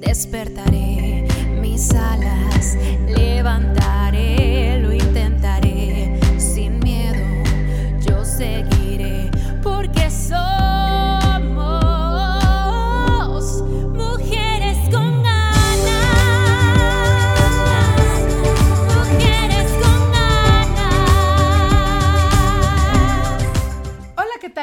[0.00, 1.26] Despertaré
[1.60, 2.76] mis alas,
[3.08, 4.55] levantaré,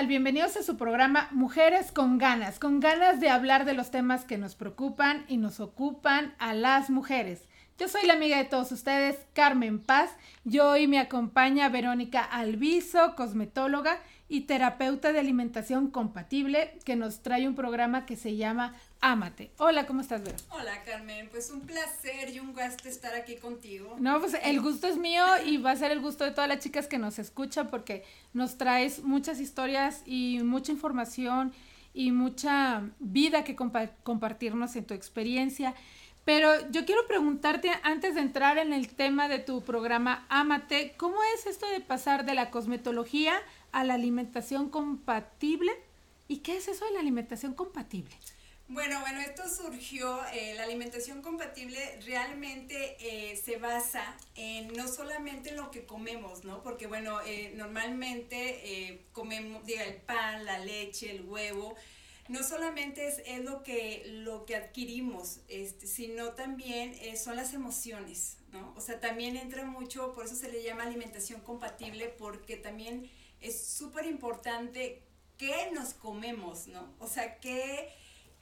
[0.08, 4.38] Bienvenidos a su programa Mujeres con ganas, con ganas de hablar de los temas que
[4.38, 7.48] nos preocupan y nos ocupan a las mujeres.
[7.78, 10.12] Yo soy la amiga de todos ustedes, Carmen Paz,
[10.44, 17.48] y hoy me acompaña Verónica Alviso, cosmetóloga y terapeuta de alimentación compatible, que nos trae
[17.48, 19.52] un programa que se llama Ámate.
[19.58, 20.38] Hola, ¿cómo estás, Vero?
[20.52, 23.98] Hola Carmen, pues un placer y un gusto estar aquí contigo.
[24.00, 26.60] No, pues el gusto es mío y va a ser el gusto de todas las
[26.60, 31.52] chicas que nos escuchan porque nos traes muchas historias y mucha información
[31.94, 35.76] y mucha vida que compa- compartirnos en tu experiencia.
[36.24, 41.18] Pero yo quiero preguntarte antes de entrar en el tema de tu programa Ámate, ¿cómo
[41.36, 43.34] es esto de pasar de la cosmetología
[43.74, 45.74] a la alimentación compatible?
[46.30, 48.16] ¿Y qué es eso de la alimentación compatible?
[48.70, 55.50] Bueno, bueno, esto surgió, eh, la alimentación compatible realmente eh, se basa en no solamente
[55.50, 56.64] en lo que comemos, ¿no?
[56.64, 61.76] Porque bueno, eh, normalmente eh, comemos, diga, el pan, la leche, el huevo,
[62.30, 67.54] no solamente es, es lo, que, lo que adquirimos, este, sino también eh, son las
[67.54, 68.74] emociones, ¿no?
[68.78, 73.62] O sea, también entra mucho, por eso se le llama alimentación compatible, porque también es
[73.68, 75.04] súper importante
[75.38, 76.96] qué nos comemos, ¿no?
[77.00, 77.90] O sea, qué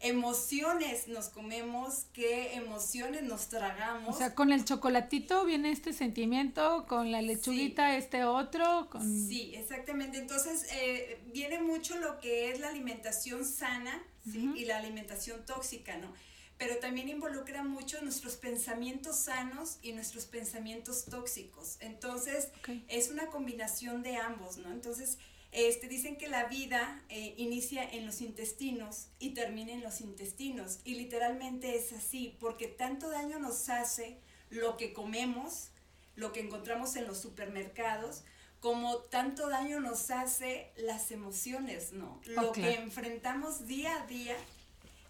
[0.01, 4.15] emociones nos comemos, qué emociones nos tragamos.
[4.15, 9.27] O sea, con el chocolatito viene este sentimiento, con la lechuguita este otro, con...
[9.27, 10.17] Sí, exactamente.
[10.17, 14.51] Entonces, eh, viene mucho lo que es la alimentación sana ¿sí?
[14.55, 16.13] Y la alimentación tóxica, ¿no?
[16.57, 21.77] Pero también involucra mucho nuestros pensamientos sanos y nuestros pensamientos tóxicos.
[21.79, 22.49] Entonces,
[22.87, 24.71] es una combinación de ambos, ¿no?
[24.71, 25.17] Entonces,
[25.51, 30.79] este, dicen que la vida eh, inicia en los intestinos y termina en los intestinos.
[30.85, 34.17] Y literalmente es así, porque tanto daño nos hace
[34.49, 35.69] lo que comemos,
[36.15, 38.23] lo que encontramos en los supermercados,
[38.59, 42.21] como tanto daño nos hace las emociones, ¿no?
[42.27, 42.81] Lo Oh, que claro.
[42.83, 44.35] enfrentamos día a día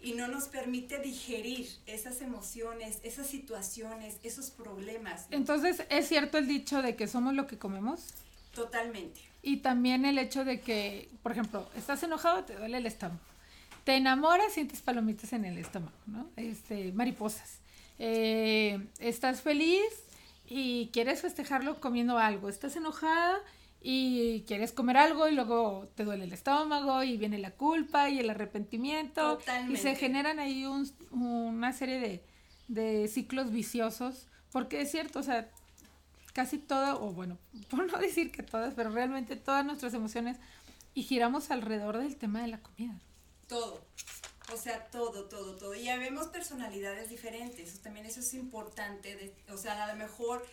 [0.00, 5.28] y no nos permite digerir esas emociones, esas situaciones, esos problemas.
[5.30, 5.36] ¿no?
[5.36, 8.14] Entonces, ¿es cierto el dicho de que somos lo que comemos?
[8.54, 9.20] Totalmente.
[9.42, 13.20] Y también el hecho de que, por ejemplo, estás enojado, te duele el estómago.
[13.84, 16.28] Te enamoras, sientes palomitas en el estómago, ¿no?
[16.36, 17.58] Este, mariposas.
[17.98, 19.82] Eh, estás feliz
[20.48, 22.48] y quieres festejarlo comiendo algo.
[22.48, 23.38] Estás enojada
[23.80, 28.20] y quieres comer algo y luego te duele el estómago y viene la culpa y
[28.20, 29.38] el arrepentimiento.
[29.40, 29.96] Y se Totalmente.
[29.96, 32.24] generan ahí un- una serie de,
[32.68, 34.28] de ciclos viciosos.
[34.52, 35.50] Porque es cierto, o sea,
[36.32, 37.38] casi todo, o bueno,
[37.70, 40.38] por no decir que todas, pero realmente todas nuestras emociones
[40.94, 42.98] y giramos alrededor del tema de la comida.
[43.48, 43.84] Todo.
[44.52, 45.74] O sea, todo, todo, todo.
[45.74, 47.80] Y ya vemos personalidades diferentes.
[47.80, 49.16] También eso es importante.
[49.16, 50.44] de- o sea, a lo mejor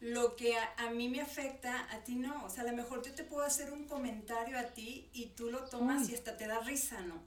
[0.00, 2.44] lo que a, a mí me afecta, a ti no.
[2.44, 5.50] O sea, a lo mejor yo te puedo hacer un comentario a ti y tú
[5.50, 6.12] lo tomas Uy.
[6.12, 7.20] y hasta te da risa, ¿no?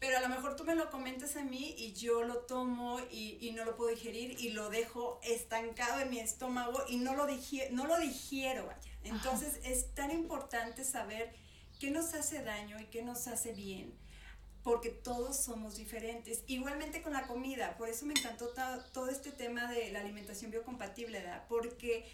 [0.00, 3.38] Pero a lo mejor tú me lo comentas a mí y yo lo tomo y,
[3.40, 7.26] y no lo puedo digerir y lo dejo estancado en mi estómago y no lo,
[7.26, 8.92] digiero, no lo digiero, vaya.
[9.02, 11.34] Entonces es tan importante saber
[11.78, 13.94] qué nos hace daño y qué nos hace bien,
[14.62, 16.42] porque todos somos diferentes.
[16.46, 18.52] Igualmente con la comida, por eso me encantó
[18.92, 21.44] todo este tema de la alimentación biocompatible, ¿verdad?
[21.48, 22.04] Porque,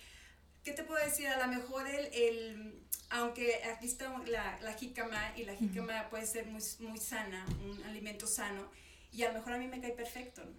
[0.65, 1.29] ¿qué te puedo decir?
[1.29, 2.81] A lo mejor el, el-
[3.11, 7.83] aunque aquí está la, la jícama y la jícama puede ser muy, muy sana, un
[7.85, 8.69] alimento sano,
[9.13, 10.53] y a lo mejor a mí me cae perfecto, ¿no?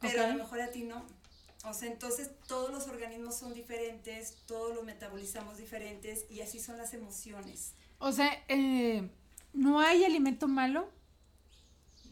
[0.00, 1.06] pero a lo mejor a ti no.
[1.64, 6.76] O sea, entonces todos los organismos son diferentes, todos los metabolizamos diferentes y así son
[6.76, 7.72] las emociones.
[7.98, 9.08] O sea, eh,
[9.54, 10.90] no hay alimento malo,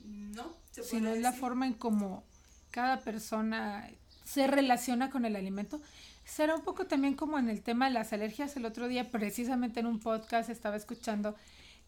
[0.05, 0.56] ¿No?
[0.73, 2.25] ¿Se sino puede es la forma en cómo
[2.71, 3.91] cada persona
[4.25, 5.81] se relaciona con el alimento.
[6.25, 8.56] Será un poco también como en el tema de las alergias.
[8.56, 11.35] El otro día, precisamente en un podcast, estaba escuchando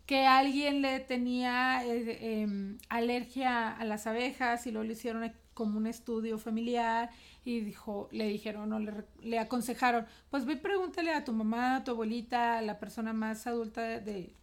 [0.07, 5.79] que alguien le tenía eh, em, alergia a las abejas y luego le hicieron como
[5.79, 7.11] un estudio familiar
[7.45, 8.79] y dijo, le dijeron o
[9.23, 13.47] le, aconsejaron, pues ve pregúntale a tu mamá, a tu abuelita, a la persona más
[13.47, 14.35] adulta de,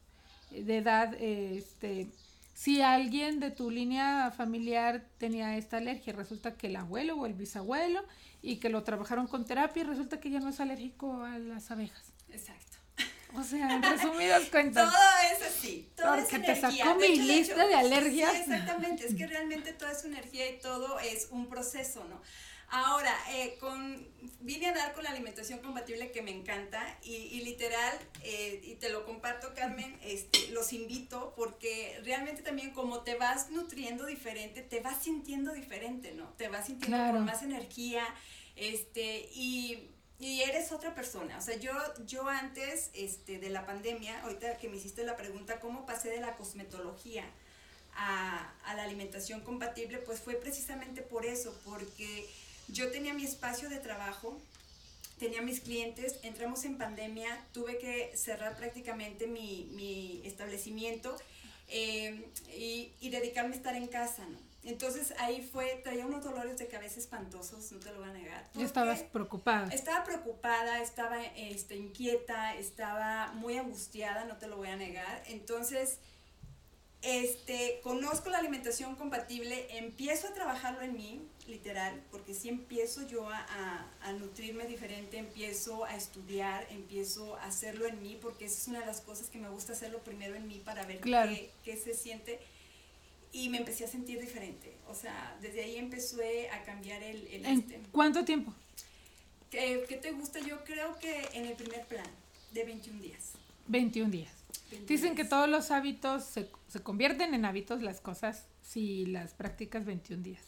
[0.51, 2.09] de edad, este,
[2.53, 7.33] si alguien de tu línea familiar tenía esta alergia, resulta que el abuelo o el
[7.33, 8.03] bisabuelo
[8.43, 11.71] y que lo trabajaron con terapia y resulta que ya no es alérgico a las
[11.71, 12.13] abejas.
[12.29, 12.77] Exacto.
[13.35, 14.91] O sea, en resumidas cuentas.
[14.91, 15.01] Todo
[15.31, 18.31] es así, todo Porque es te sacó mi hecho, de lista hecho, de alergias.
[18.31, 22.21] Sí, exactamente, es que realmente toda es energía y todo es un proceso, ¿no?
[22.75, 24.03] Ahora, eh, con,
[24.39, 28.73] vine a dar con la alimentación compatible que me encanta y, y literal, eh, y
[28.75, 34.63] te lo comparto Carmen, este, los invito porque realmente también como te vas nutriendo diferente,
[34.63, 36.29] te vas sintiendo diferente, ¿no?
[36.29, 37.17] Te vas sintiendo Claro.
[37.17, 38.03] con más energía,
[38.55, 41.37] este, y, y eres otra persona.
[41.37, 41.73] O sea, yo,
[42.07, 46.21] yo antes este, de la pandemia, ahorita que me hiciste la pregunta, ¿cómo pasé de
[46.21, 47.23] la cosmetología
[47.95, 49.99] a, a la alimentación compatible?
[49.99, 52.27] Pues fue precisamente por eso, porque
[52.67, 54.39] yo tenía mi espacio de trabajo,
[55.19, 61.15] tenía mis clientes, entramos en pandemia, tuve que cerrar prácticamente mi, mi establecimiento
[61.69, 62.25] eh,
[62.57, 64.53] y, y dedicarme a estar en casa, ¿no?
[64.65, 68.47] Entonces ahí fue, traía unos dolores de cabeza espantosos, no te lo voy a negar.
[68.53, 69.67] Porque estabas preocupada.
[69.73, 75.21] Estaba preocupada, estaba este, inquieta, estaba muy angustiada, no te lo voy a negar.
[75.27, 75.97] Entonces,
[77.01, 83.29] este, conozco la alimentación compatible, empiezo a trabajarlo en mí, literal, porque sí empiezo yo
[83.29, 88.61] a, a- a nutrirme diferente, empiezo a estudiar, empiezo a hacerlo en mí, porque esa
[88.61, 91.31] es una de las cosas que me gusta hacerlo primero en mí para ver Claro.
[91.31, 92.39] qué, qué se siente.
[93.31, 94.75] Y me empecé a sentir diferente.
[94.87, 97.81] O sea, desde ahí empecé a cambiar el, el ¿En este.
[97.91, 98.53] cuánto tiempo?
[99.49, 100.39] ¿Qué, qué te gusta?
[100.39, 102.05] Yo creo que en el primer plan,
[102.51, 103.31] de 21 días.
[103.67, 104.31] 21 días.
[104.69, 109.33] 21 Dicen que todos los hábitos se, se convierten en hábitos las cosas si las
[109.33, 110.43] practicas 21 días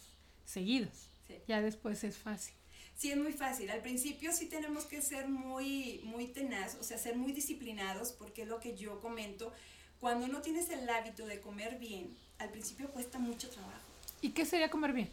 [0.46, 1.10] seguidos.
[1.26, 1.34] Sí.
[1.46, 2.54] Ya después es fácil.
[2.96, 3.68] Sí, es muy fácil.
[3.70, 8.42] Al principio sí tenemos que ser muy, muy tenaz, o sea, ser muy disciplinados, porque
[8.42, 9.52] es lo que yo comento.
[10.00, 13.80] Cuando no tienes el hábito de comer bien, al principio cuesta mucho trabajo.
[14.22, 15.10] ¿Y qué sería comer bien?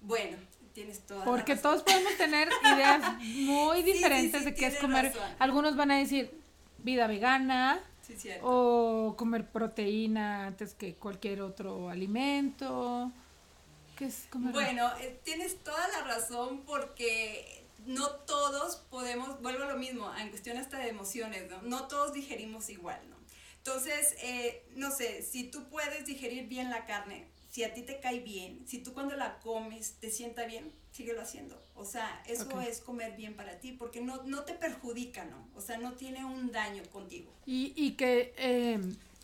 [0.00, 0.38] Bueno,
[0.72, 1.72] tienes toda la Porque razón.
[1.72, 5.06] todos podemos tener ideas muy sí, diferentes sí, de qué es comer.
[5.06, 5.34] razón.
[5.38, 6.30] Algunos van a decir
[6.78, 13.12] vida vegana Sí, o comer proteína antes que cualquier otro alimento.
[13.98, 14.64] ¿Qué es comer bien?
[14.64, 20.30] Bueno, eh, tienes toda la razón porque no todos podemos, vuelvo a lo mismo, en
[20.30, 21.62] cuestión hasta de emociones, ¿no?
[21.62, 23.16] No todos digerimos igual, ¿no?
[23.56, 27.98] Entonces, eh, no sé, si tú puedes digerir bien la carne, si a ti te
[27.98, 31.60] cae bien, si tú cuando la comes te sienta bien, síguelo haciendo.
[31.74, 35.48] O sea, eso es comer bien para ti porque no, no te perjudica, ¿no?
[35.54, 37.32] O sea, no tiene un daño contigo.
[37.46, 38.78] Y, y que, eh,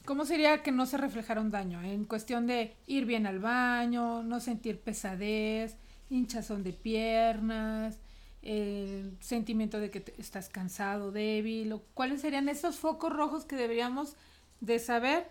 [0.05, 1.83] ¿cómo sería que no se reflejara un daño?
[1.83, 5.77] En cuestión de ir bien al baño, no sentir pesadez,
[6.11, 7.99] hinchazón de piernas,
[8.43, 11.73] eh, sentimiento de que te- estás cansado, débil.
[11.73, 14.15] o ¿Cuáles serían esos focos rojos que deberíamos
[14.61, 15.27] de saber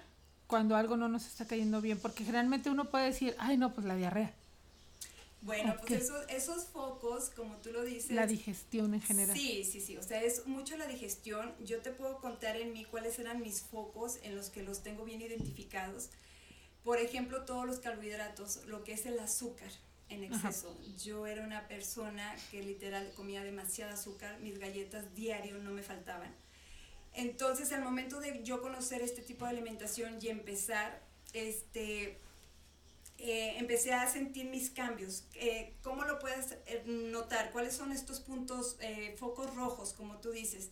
[0.48, 2.00] cuando algo no nos está cayendo bien?
[2.02, 4.34] Porque generalmente uno puede decir, ay, no, pues la diarrea,
[5.44, 9.38] Bueno, pues esos, esos focos, como tú lo dices, la digestión en general.
[9.38, 11.54] Sí, sí, sí, o sea, es mucho la digestión.
[11.66, 15.04] Yo te puedo contar en mí cuáles eran mis focos en los que los tengo
[15.04, 16.10] bien identificados.
[16.84, 19.72] Por ejemplo, todos los carbohidratos, lo que es el azúcar
[20.10, 20.48] en Ajá.
[20.50, 20.78] exceso.
[21.04, 26.34] Yo era una persona que literal comía demasiado azúcar, mis galletas diario no me faltaban.
[27.14, 31.02] Entonces, al momento de yo conocer este tipo de alimentación y empezar,
[31.34, 32.18] este,
[33.26, 35.24] eh, empecé a sentir mis cambios.
[35.36, 37.52] Eh, ¿Cómo lo puedes eh, notar?
[37.52, 40.70] ¿Cuáles son estos puntos, eh, focos rojos, como tú dices?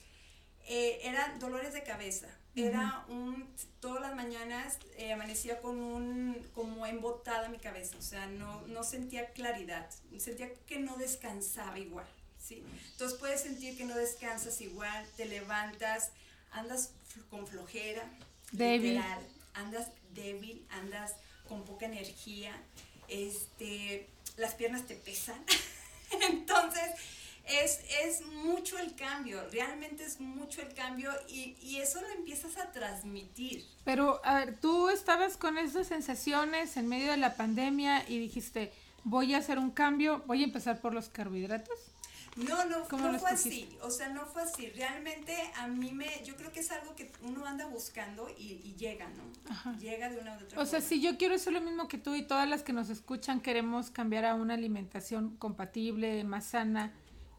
[0.68, 2.28] Eh, eran dolores de cabeza.
[2.54, 3.48] Era un,
[3.80, 8.84] todas las mañanas eh, amanecía con un, como embotada mi cabeza, o sea, no, no
[8.84, 9.90] sentía claridad,
[10.20, 12.06] sentía que no descansaba igual,
[12.38, 12.62] ¿sí?
[12.92, 16.12] Entonces puedes sentir que no descansas igual, te levantas,
[16.52, 16.92] andas
[17.30, 18.04] con flojera,
[18.52, 18.96] Débil.
[18.96, 21.16] literal, andas débil, andas
[21.52, 22.54] con poca energía,
[23.10, 25.36] este, las piernas te pesan.
[26.30, 26.90] Entonces,
[27.46, 32.56] es, es mucho el cambio, realmente es mucho el cambio y, y eso lo empiezas
[32.56, 33.66] a transmitir.
[33.84, 38.72] Pero, a ver, tú estabas con esas sensaciones en medio de la pandemia y dijiste,
[39.04, 41.78] voy a hacer un cambio, voy a empezar por los carbohidratos.
[42.38, 44.70] No, no, ¿Cómo no fue así, o sea, no fue así.
[44.70, 48.76] Realmente a mí me, yo creo que es algo que uno anda buscando y, y
[48.78, 49.52] llega, ¿no?
[49.52, 49.78] Ajá.
[49.80, 52.16] Llega de una u otra O sea, si yo quiero hacer lo mismo que tú
[52.16, 56.94] y todas las que nos escuchan queremos cambiar a una alimentación compatible, más sana,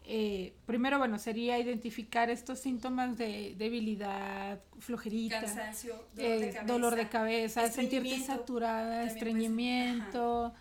[0.05, 6.73] eh, primero, bueno, sería identificar estos síntomas de debilidad, flojerita, Cansancio, dolor de eh, cabeza.
[6.73, 10.53] dolor de cabeza, sentirte saturada, estreñimiento.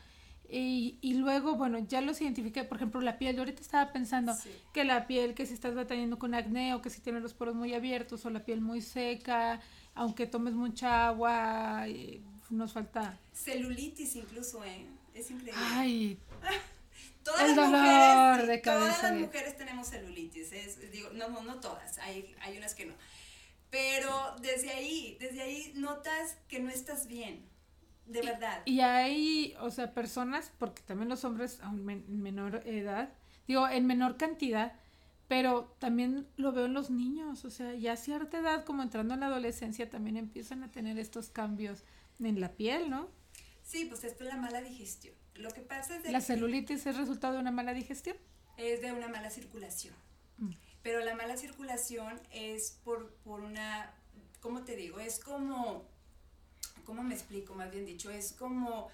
[0.53, 3.35] Y, y luego, bueno, ya los identifiqué, por ejemplo, la piel.
[3.35, 4.51] Yo ahorita estaba pensando Sí.
[4.73, 7.55] que la piel, que si estás batallando con acné o que si tienes los poros
[7.55, 9.61] muy abiertos o la piel muy seca,
[9.95, 13.17] aunque tomes mucha agua, eh, nos falta...
[13.33, 14.85] Celulitis incluso, ¿eh?
[15.15, 15.53] Es increíble.
[15.71, 16.17] Ay,
[17.23, 21.09] todas el las dolor mujeres, de todas cabeza las de- mujeres tenemos celulitis, es, digo,
[21.13, 22.93] no, no, no todas, hay, hay unas que no.
[23.69, 27.41] Pero desde ahí, desde ahí notas que no estás bien,
[28.05, 28.61] de verdad.
[28.65, 33.13] Y hay, o sea, personas, porque también los hombres a men- menor edad,
[33.47, 34.73] digo, en menor cantidad,
[35.27, 39.13] pero también lo veo en los niños, o sea, ya a cierta edad, como entrando
[39.13, 41.83] en la adolescencia, también empiezan a tener estos cambios
[42.19, 43.09] en la piel, ¿no?
[43.63, 45.15] Sí, pues esto es la mala digestión.
[45.35, 48.17] Lo que pasa es de La que celulitis es resultado de una mala digestión.
[48.57, 49.95] es de una mala circulación.
[50.37, 50.51] Mm.
[50.83, 53.93] Pero la mala circulación es por, por una,
[54.41, 54.99] ¿cómo te digo?
[54.99, 55.87] Es como,
[56.85, 57.53] ¿cómo me explico?
[57.53, 58.89] Más bien dicho, es como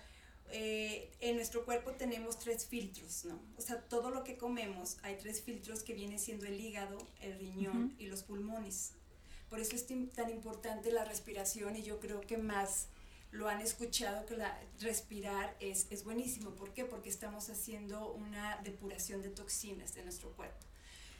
[0.51, 3.39] eh, en nuestro cuerpo tenemos tres filtros, ¿no?
[3.57, 7.37] O sea, todo lo que comemos, hay tres filtros que vienen siendo el hígado, el
[7.37, 7.95] riñón Ujú.
[7.99, 8.93] y los pulmones.
[9.49, 12.87] Por eso es tan importante la respiración y yo creo que más
[13.31, 16.51] lo han escuchado que la, respirar es, es buenísimo.
[16.51, 16.85] ¿Por qué?
[16.85, 20.65] Porque estamos haciendo una depuración de toxinas de nuestro cuerpo.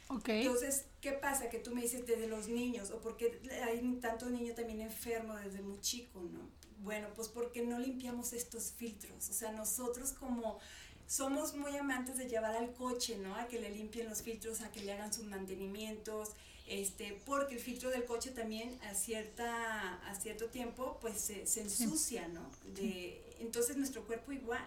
[0.08, 0.28] Ok.
[0.28, 1.50] Entonces, ¿qué pasa?
[1.50, 5.60] Que tú me dices desde los niños, o porque hay tantos niños también enfermos desde
[5.60, 6.40] muy chico, ¿no?
[6.78, 9.28] Bueno, pues porque no limpiamos estos filtros.
[9.28, 10.58] O sea, nosotros como
[11.06, 13.34] somos muy amantes de llevar al coche, ¿no?
[13.34, 16.30] A que le limpien los filtros, a que le hagan sus mantenimientos,
[16.66, 21.62] este, porque el filtro del coche también a cierta, a cierto tiempo, pues se, se
[21.62, 22.50] ensucia, ¿no?
[22.74, 24.66] De, entonces nuestro cuerpo igual.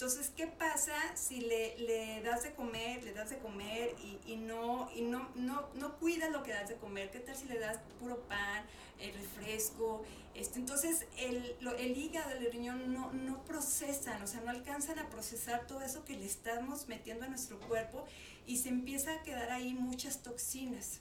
[0.00, 4.36] Entonces, ¿qué pasa si le, le das de comer, le das de comer y, y
[4.36, 7.10] no, y no, no, no cuidas lo que das de comer?
[7.10, 8.64] ¿Qué tal si le das puro pan,
[8.98, 10.02] el refresco?
[10.34, 14.98] Este, entonces, el, lo- el hígado, el riñón no, no procesan, o sea, no alcanzan
[14.98, 18.06] a procesar todo eso que le estamos metiendo a nuestro cuerpo
[18.46, 21.00] y se empieza a quedar ahí muchas toxinas.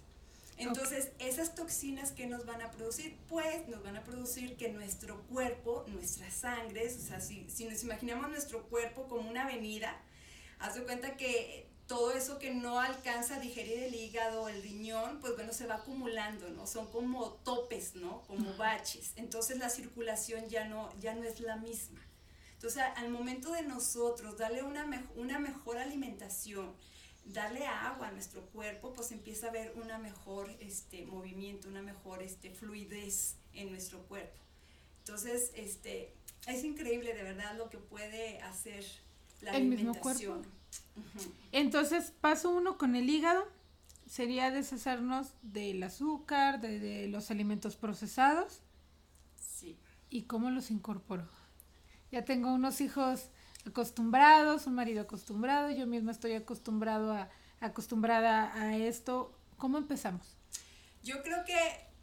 [0.60, 5.22] Entonces, esas toxinas que nos van a producir, pues nos van a producir que nuestro
[5.24, 9.96] cuerpo, nuestras sangres, o sea, si, si nos imaginamos nuestro cuerpo como una avenida,
[10.60, 15.20] haz de cuenta que todo eso que no alcanza a digerir el hígado, el riñón,
[15.22, 16.68] pues bueno, se va acumulando, ¿no?
[16.68, 18.22] Son como topes, ¿no?
[18.28, 19.14] Como baches.
[19.16, 22.02] Entonces la circulación ya no, ya no es la misma.
[22.54, 26.76] Entonces, al momento de nosotros darle una mejor alimentación,
[27.34, 32.22] darle agua a nuestro cuerpo, pues empieza a haber una mejor este, movimiento, una mejor
[32.24, 34.40] este, fluidez en nuestro cuerpo.
[35.00, 36.14] Entonces, este,
[36.48, 38.86] es increíble de verdad lo que puede hacer
[39.42, 40.42] la El mismo alimentación.
[40.44, 40.58] cuerpo.
[41.20, 41.34] Ujú.
[41.52, 43.48] Entonces, paso uno con el hígado
[44.08, 48.60] sería deshacernos del azúcar, de, de los alimentos procesados
[49.36, 49.78] Sí.
[50.10, 51.28] y cómo los incorporo.
[52.12, 53.30] Ya tengo unos hijos
[53.66, 59.38] acostumbrados, un marido acostumbrado, yo misma estoy acostumbrado a, acostumbrada a esto.
[59.58, 60.38] ¿Cómo empezamos?
[61.04, 61.58] Yo creo que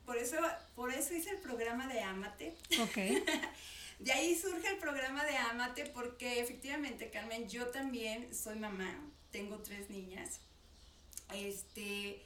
[0.05, 0.37] por eso,
[0.75, 2.55] por eso hice el programa de Amate.
[2.81, 2.97] Ok.
[3.99, 8.95] De ahí surge el programa de Amate porque efectivamente, Carmen, yo también soy mamá,
[9.31, 10.41] tengo tres niñas.
[11.33, 12.23] Este,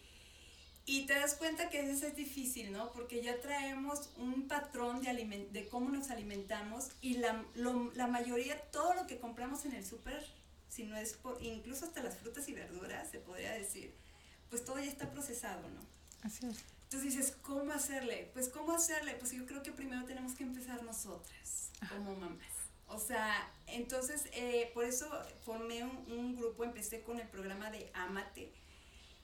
[0.87, 2.91] y te das cuenta que eso es difícil, ¿no?
[2.93, 8.07] Porque ya traemos un patrón de, alimen- de cómo nos alimentamos y la, lo- la
[8.07, 10.25] mayoría, todo lo que compramos en el súper,
[10.69, 13.95] si no es por, incluso hasta las frutas y verduras, se podría decir,
[14.49, 15.81] pues todo ya está procesado, ¿no?
[16.23, 16.57] Así es.
[16.85, 18.31] Entonces dices, ¿cómo hacerle?
[18.33, 19.15] Pues ¿cómo hacerle?
[19.15, 22.47] Pues yo creo que primero tenemos que empezar nosotras, como mamás.
[22.89, 25.09] O sea, entonces, eh, por eso
[25.45, 28.53] formé un, un grupo, empecé con el programa de Amate.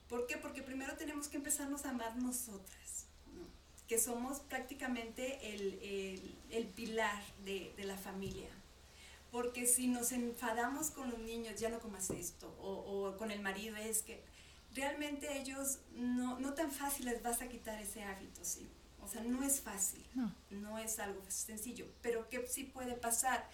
[0.09, 0.37] ¿Por qué?
[0.37, 3.41] Porque primero tenemos que empezarnos a amar nosotras, ¿no?
[3.87, 8.49] que somos prácticamente el, el- el pilar de, de la familia.
[9.31, 12.71] Porque si nos enfadamos con los niños, ya no comas esto, o,
[13.09, 14.23] o con el marido, es que
[14.73, 18.65] realmente ellos no, no tan fácil les vas a quitar ese hábito, ¿sí?
[19.01, 20.33] O sea, no es fácil, No.
[20.49, 23.49] no es algo sencillo, pero que sí puede pasar,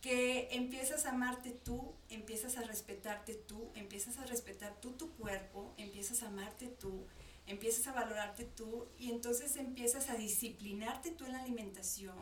[0.00, 5.67] que empiezas a amarte tú, empiezas a respetarte tú, empiezas a respetar tú tu cuerpo,
[5.98, 7.04] empiezas a amarte tú,
[7.48, 12.14] empiezas a valorarte tú y entonces empiezas a disciplinarte tú en la alimentación,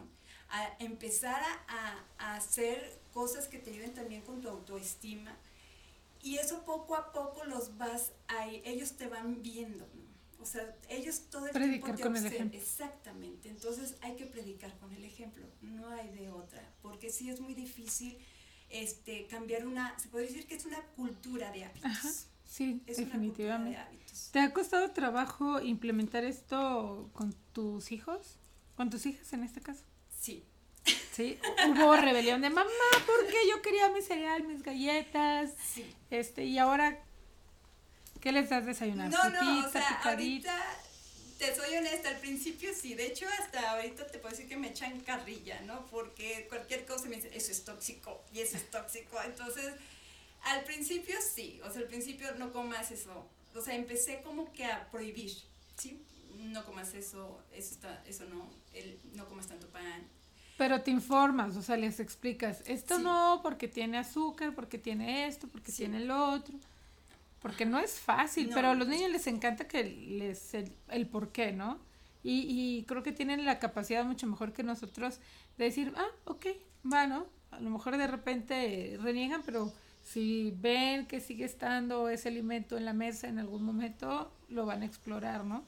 [0.49, 5.37] a empezar a, a- a hacer cosas que te ayuden también con tu autoestima
[6.23, 10.07] y eso poco a poco los vas a, ellos te van viendo, ¿no?
[10.43, 12.59] O sea, ellos todo el Predicar tiempo te con el ejemplo.
[12.59, 17.41] Exactamente, entonces hay que predicar con el ejemplo, no hay de otra, porque sí es
[17.41, 18.17] muy difícil
[18.71, 21.91] este, cambiar una, se puede decir que es una cultura de hábitos.
[21.91, 22.09] Ajá.
[22.47, 23.79] Sí, Es una cultura definitivamente.
[23.79, 24.29] de hábitos.
[24.33, 28.37] ¿Te ha costado trabajo implementar esto con tus hijos?
[28.77, 29.83] ¿Con tus hijas en este caso?
[30.21, 30.45] Sí,
[31.13, 31.39] Sí.
[31.69, 32.71] Hubo rebelión de mamá
[33.07, 35.85] porque yo quería mi cereal, mis galletas, sí.
[36.11, 37.03] este, y ahora,
[38.21, 39.11] ¿qué les das de desayunar?
[39.11, 40.11] No, no, o sea, picadita.
[40.11, 40.65] ahorita,
[41.39, 44.69] te soy honesta, al principio sí, de hecho hasta ahorita te puedo decir que me
[44.69, 45.87] echan carrilla, ¿no?
[45.87, 49.73] Porque cualquier cosa me dicen, eso es tóxico, y eso es tóxico, entonces,
[50.47, 54.65] al principio sí, o sea, al principio no comas eso, o sea, empecé como que
[54.65, 55.33] a prohibir,
[55.77, 56.03] ¿sí?
[56.39, 60.07] no comas eso, eso, está, eso no, el, no comas tanto pan.
[60.59, 63.03] Pero te informas, o sea, les explicas, esto Sí.
[63.03, 65.79] no, porque tiene azúcar, porque tiene esto, porque Sí.
[65.79, 66.55] tiene lo otro.
[67.41, 68.55] Porque no es fácil, No.
[68.57, 71.79] pero a los niños les encanta que les el, el por qué, ¿no?
[72.23, 75.21] Y, y creo que tienen la capacidad mucho mejor que nosotros
[75.59, 76.47] de decir, ah, ok,
[76.93, 77.27] va, ¿no?
[77.51, 79.73] A lo mejor de repente reniegan, pero
[80.07, 84.83] si ven que sigue estando ese alimento en la mesa en algún momento, lo van
[84.83, 85.65] a explorar, ¿no?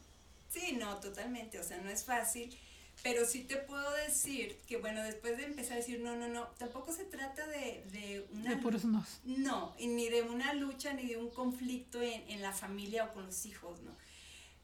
[0.49, 2.57] Sí, no, totalmente, o sea, no es fácil,
[3.03, 6.47] pero sí te puedo decir que, bueno, después de empezar a decir, no, no, no,
[6.57, 8.51] tampoco se trata de, de una...
[8.51, 9.21] De puros nos.
[9.25, 13.15] No, y ni de una lucha ni de un conflicto en, en la familia o
[13.15, 13.91] con los hijos, ¿no?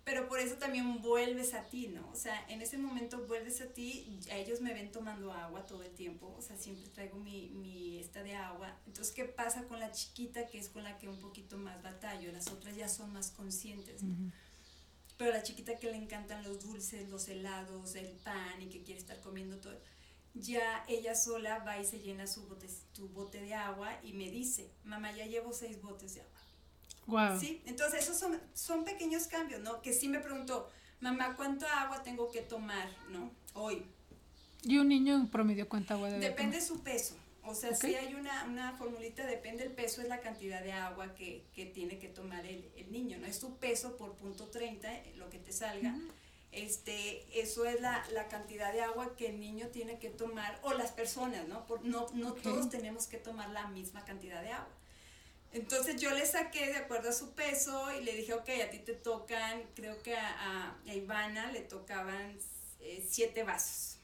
[0.04, 2.10] Pero por eso también vuelves a ti, ¿no?
[2.10, 5.82] O sea, en ese momento vuelves a ti, a ellos me ven tomando agua todo
[5.82, 8.78] el tiempo, o sea, siempre traigo mi, mi esta de agua.
[8.86, 12.30] Entonces, ¿qué pasa con la chiquita que es con la que un poquito más batallo?
[12.32, 14.30] Las otras ya son más conscientes, ¿no?
[15.16, 19.00] Pero la chiquita que le encantan los dulces, los helados, el pan y que quiere
[19.00, 19.78] estar comiendo todo,
[20.34, 24.30] ya ella sola va y se llena su bote, tu bote de agua y me
[24.30, 26.33] dice, mamá, ya llevo seis botes de agua.
[27.06, 27.38] Guau.
[27.38, 27.62] ¿Sí?
[27.66, 29.82] Entonces esos son, son pequeños cambios, ¿no?
[29.82, 30.70] Que sí me preguntó,
[31.00, 33.30] mamá, ¿cuánto agua tengo que tomar, ¿no?
[33.54, 33.84] Hoy.
[34.62, 36.68] Y un niño en promedio cuánta agua debe Depende tomar?
[36.68, 37.16] su peso.
[37.46, 37.76] O sea, Ok.
[37.76, 41.66] si hay una, una formulita, depende el peso, es la cantidad de agua que, que
[41.66, 43.26] tiene que tomar el, el niño, ¿no?
[43.26, 45.94] Es tu peso por punto 30, eh, lo que te salga.
[46.52, 50.72] Este, eso es la, la cantidad de agua que el niño tiene que tomar, o
[50.72, 51.66] las personas, ¿no?
[51.66, 52.42] Por, no no Ok.
[52.42, 54.68] todos tenemos que tomar la misma cantidad de agua.
[55.54, 58.80] Entonces yo le saqué de acuerdo a su peso y le dije, ok, a ti
[58.80, 62.36] te tocan, creo que a, Ivana le tocaban
[62.80, 63.98] eh, siete vasos,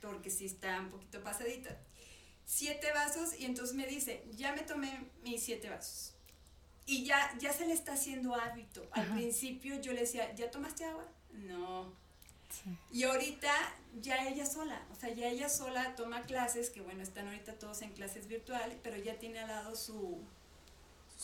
[0.00, 1.76] porque sí está un poquito pasadita.
[2.46, 6.14] Siete vasos y entonces me dice, ya me tomé mis siete vasos.
[6.86, 8.86] Y ya, ya se le está haciendo hábito.
[8.92, 9.14] Al Ajá.
[9.14, 11.08] principio yo le decía, ¿ya tomaste agua?
[11.32, 11.92] No.
[12.50, 12.70] Sí.
[12.92, 13.50] Y ahorita
[14.00, 17.82] ya ella sola, o sea, ya ella sola toma clases, que bueno, están ahorita todos
[17.82, 20.20] en clases virtuales, pero ya tiene al lado su,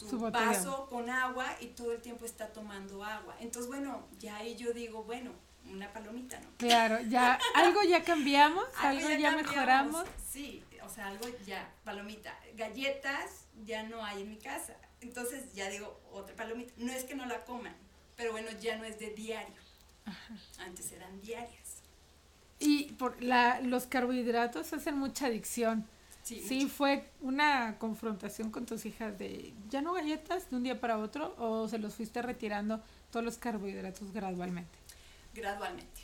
[0.08, 3.36] su, vaso con agua y todo el tiempo está tomando agua.
[3.40, 5.32] Entonces, bueno, ya ahí yo digo, bueno,
[5.70, 6.48] una palomita, ¿no?
[6.56, 10.06] Claro, ya algo ya cambiamos, algo, ya, mejoramos.
[10.28, 12.36] Sí, o sea, algo ya, palomita.
[12.56, 14.74] Galletas ya no hay en mi casa.
[15.00, 16.72] Entonces ya digo, otra palomita.
[16.76, 17.74] No es que no la coman,
[18.16, 19.56] pero bueno, ya no es de diario.
[20.58, 21.82] Antes eran diarias.
[22.58, 25.86] Y por la, los carbohidratos hacen mucha adicción.
[26.38, 30.80] Sí, Sí, fue una confrontación con tus hijas de ya no galletas de un día
[30.80, 34.78] para otro o se los fuiste retirando todos los carbohidratos gradualmente.
[35.34, 36.00] gradualmente.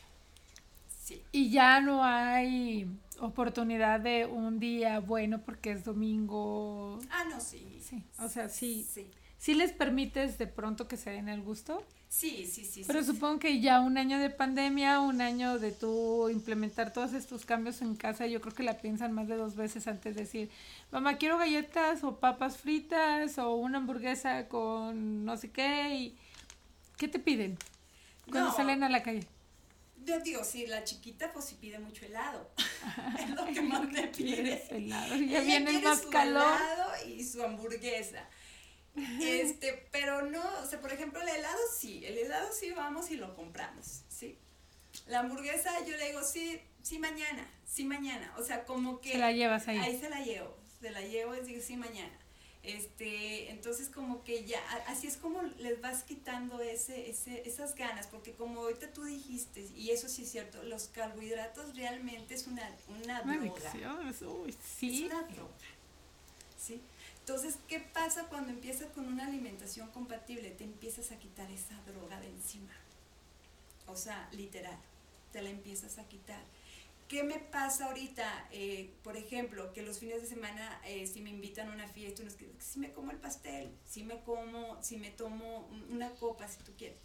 [1.02, 1.22] Sí.
[1.30, 2.88] Y ya no hay
[3.20, 6.98] oportunidad de un día bueno porque es domingo.
[7.10, 7.80] Ah, no, sí.
[7.80, 8.84] Sí, o sea, sí.
[8.92, 12.84] Sí, Sí les permites de pronto que se den el gusto, sí, sí, sí.
[12.86, 13.12] pero sí, sí.
[13.12, 17.82] supongo que ya un año de pandemia, un año de tú implementar todos estos cambios
[17.82, 20.50] en casa, yo creo que la piensan más de dos veces antes de decir,
[20.90, 25.94] mamá, quiero galletas o papas fritas o una hamburguesa con no sé qué.
[25.94, 26.16] Y,
[26.96, 27.58] ¿Qué te piden
[28.30, 28.56] cuando No.
[28.56, 29.26] salen a la calle?
[30.06, 32.48] Yo digo, sí, la chiquita pues sí pide mucho helado.
[33.18, 34.34] es lo que más me pide.
[34.34, 35.16] ¿Quieres helado?
[35.16, 36.42] Ya Ella viene más calor.
[36.42, 38.24] helado y su hamburguesa.
[39.20, 43.16] Este, pero no, o sea, por ejemplo, el helado sí, el helado sí vamos y
[43.16, 44.38] lo compramos, ¿sí?
[45.06, 49.12] La hamburguesa yo le digo, sí, sí mañana, sí mañana, o sea, como que...
[49.12, 49.78] Se la llevas ahí.
[49.78, 52.16] Ahí se la llevo, se la llevo y digo, sí mañana.
[52.62, 58.08] Este, entonces como que ya, así es como les vas quitando ese, ese, esas ganas,
[58.08, 62.68] porque como ahorita tú dijiste, y eso sí es cierto, los carbohidratos realmente es una,
[62.88, 63.70] una Una droga.
[63.70, 65.04] adicción, es- uy, Es sí.
[65.04, 65.52] una droga.
[66.58, 66.80] ¿Sí?
[67.26, 70.50] Entonces, ¿qué pasa cuando empiezas con una alimentación compatible?
[70.52, 72.72] Te empiezas a quitar esa droga de encima.
[73.86, 74.76] O sea, literal,
[75.32, 76.42] te la empiezas a quitar.
[77.08, 78.48] ¿Qué me pasa ahorita?
[78.50, 82.22] Eh, por ejemplo, que los fines de semana, eh, si me invitan a una fiesta,
[82.22, 86.10] unos que, si me como el pastel, si me como, si me tomo un- una
[86.16, 86.98] copa, si tú quieres.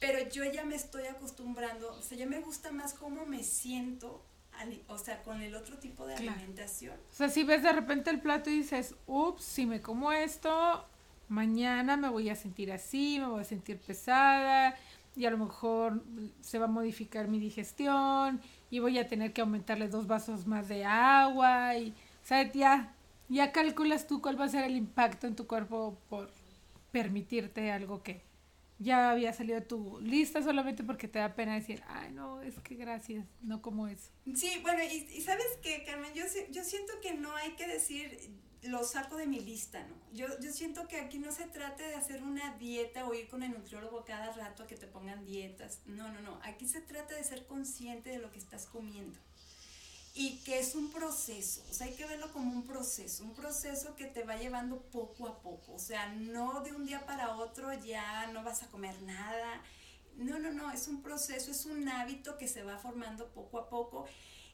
[0.00, 4.25] Pero yo ya me estoy acostumbrando, o sea, ya me gusta más cómo me siento,
[4.88, 6.32] o sea, con el otro tipo de Claro.
[6.38, 6.94] alimentación.
[7.10, 10.84] O sea, si ves de repente el plato y dices, ups, si me como esto,
[11.28, 14.74] mañana me voy a sentir así, me voy a sentir pesada
[15.16, 16.02] y a lo mejor
[16.40, 18.40] se va a modificar mi digestión
[18.70, 22.94] y voy a tener que aumentarle dos vasos más de agua y, o sea, ya,
[23.28, 26.30] ya calculas tú cuál va a ser el impacto en tu cuerpo por
[26.92, 28.22] permitirte algo que
[28.78, 32.74] ya había salido tu lista solamente porque te da pena decir, ay, no, es que
[32.74, 34.10] gracias, no como eso.
[34.34, 38.18] Sí, bueno, y, y sabes que, Carmen, yo, yo siento que no hay que decir
[38.68, 39.94] lo saco de mi lista, ¿no?
[40.12, 43.42] Yo, yo siento que aquí no se trata de hacer una dieta o ir con
[43.42, 45.80] el nutriólogo cada rato a que te pongan dietas.
[45.86, 46.40] No, no, no.
[46.42, 49.18] Aquí se trata de ser consciente de lo que estás comiendo.
[50.18, 53.94] Y que es un proceso, o sea, hay que verlo como un proceso, un proceso
[53.96, 57.70] que te va llevando poco a poco, o sea, no de un día para otro
[57.84, 59.62] ya no vas a comer nada,
[60.16, 63.68] no, no, no, es un proceso, es un hábito que se va formando poco a
[63.68, 64.06] poco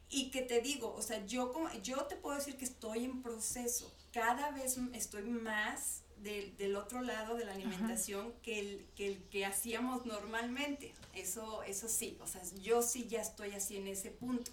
[0.09, 3.23] y que te digo, o sea, yo, como, yo te puedo decir que estoy en
[3.23, 9.07] proceso, cada vez estoy más del, del otro lado de la alimentación que el, que
[9.07, 13.87] el que hacíamos normalmente, eso, eso sí, o sea, yo sí ya estoy así en
[13.87, 14.51] ese punto.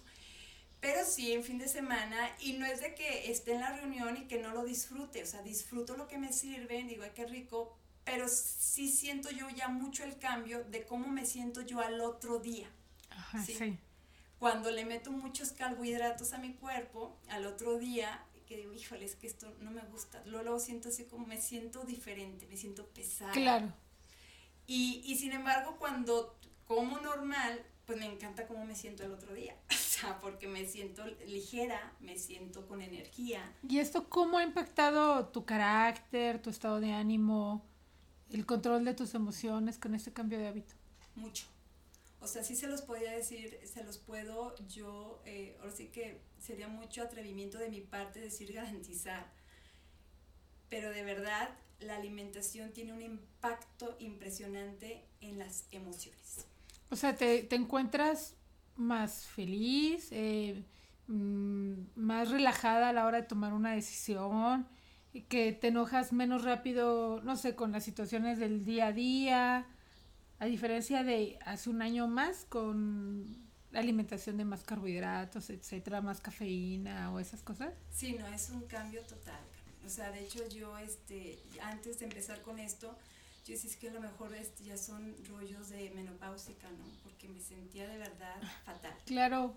[0.81, 4.17] Pero sí, en fin de semana, y no es de que esté en la reunión
[4.17, 7.25] y que no lo disfrute, o sea, disfruto lo que me sirven, digo, ay, qué
[7.27, 12.01] rico, pero sí siento yo ya mucho el cambio de cómo me siento yo al
[12.01, 12.67] otro día.
[13.11, 13.53] Ajá, Sí.
[13.53, 13.77] sí.
[14.39, 19.15] Cuando le meto muchos carbohidratos a mi cuerpo, al otro día, que digo, híjole, es
[19.15, 22.87] que esto no me gusta, luego, luego siento así como me siento diferente, me siento
[22.87, 23.31] pesada.
[23.33, 23.71] Claro.
[24.65, 29.33] Y, y sin embargo, cuando como normal, pues me encanta cómo me siento el otro
[29.33, 29.55] día.
[30.01, 33.53] Sea, porque me siento ligera, me siento con energía.
[33.67, 37.63] ¿Y esto cómo ha impactado tu carácter, tu estado de ánimo,
[38.31, 40.75] el control de tus emociones con este cambio de hábito?
[41.15, 41.45] mucho.
[42.19, 46.21] O sea, sí se los podía decir, se los puedo yo, eh, ahora sí que
[46.39, 49.31] sería mucho atrevimiento de mi parte decir garantizar,
[50.69, 56.45] pero de verdad la alimentación tiene un impacto impresionante en las emociones.
[56.91, 58.35] O sea, te, te encuentras
[58.75, 60.63] más feliz, eh,
[61.07, 64.67] mm, más relajada a la hora de tomar una decisión,
[65.27, 69.65] que te enojas menos rápido, no sé, con las situaciones del día a día,
[70.39, 76.19] a diferencia de hace un año más con la alimentación de más carbohidratos, etcétera, más
[76.21, 77.73] cafeína o esas cosas.
[77.91, 79.39] Sí, no, es un cambio total.
[79.85, 82.97] O sea, de hecho yo, este, antes de empezar con esto,
[83.51, 86.85] yo decía es que a lo mejor este, ya son rollos de menopáusica, ¿no?
[87.03, 88.35] Porque me sentía de verdad
[88.65, 88.93] fatal.
[89.05, 89.53] Claro,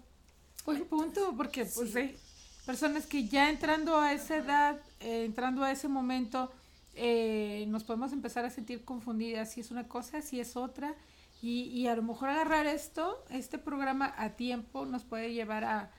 [0.65, 1.99] buen punto, porque pues Sí.
[1.99, 2.19] hay
[2.67, 6.51] personas que ya entrando a esa edad, eh, entrando a ese momento,
[6.97, 10.95] eh, nos podemos empezar a sentir confundidas si es una cosa, si es otra,
[11.41, 15.91] y, y a lo mejor agarrar esto, este programa a tiempo nos puede llevar a,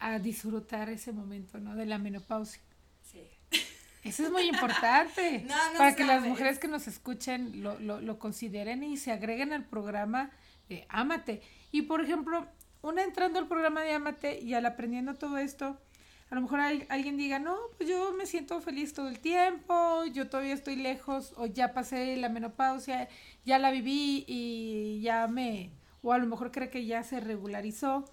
[0.00, 1.76] a disfrutar ese momento, ¿no?
[1.76, 2.60] De la menopausia.
[4.08, 5.44] Eso es muy importante.
[5.46, 9.12] No, no para que las mujeres que nos escuchen lo, lo, lo consideren y se
[9.12, 10.30] agreguen al programa
[10.68, 11.42] de Ámate.
[11.72, 12.46] Y por ejemplo,
[12.82, 15.78] una entrando al programa de Ámate y al aprendiendo todo esto,
[16.30, 20.04] a lo mejor hay- alguien diga, no, pues yo me siento feliz todo el tiempo,
[20.12, 23.08] yo todavía estoy lejos o ya pasé la menopausia,
[23.44, 25.70] ya la viví y ya me,
[26.02, 28.04] o a lo mejor cree que ya se regularizó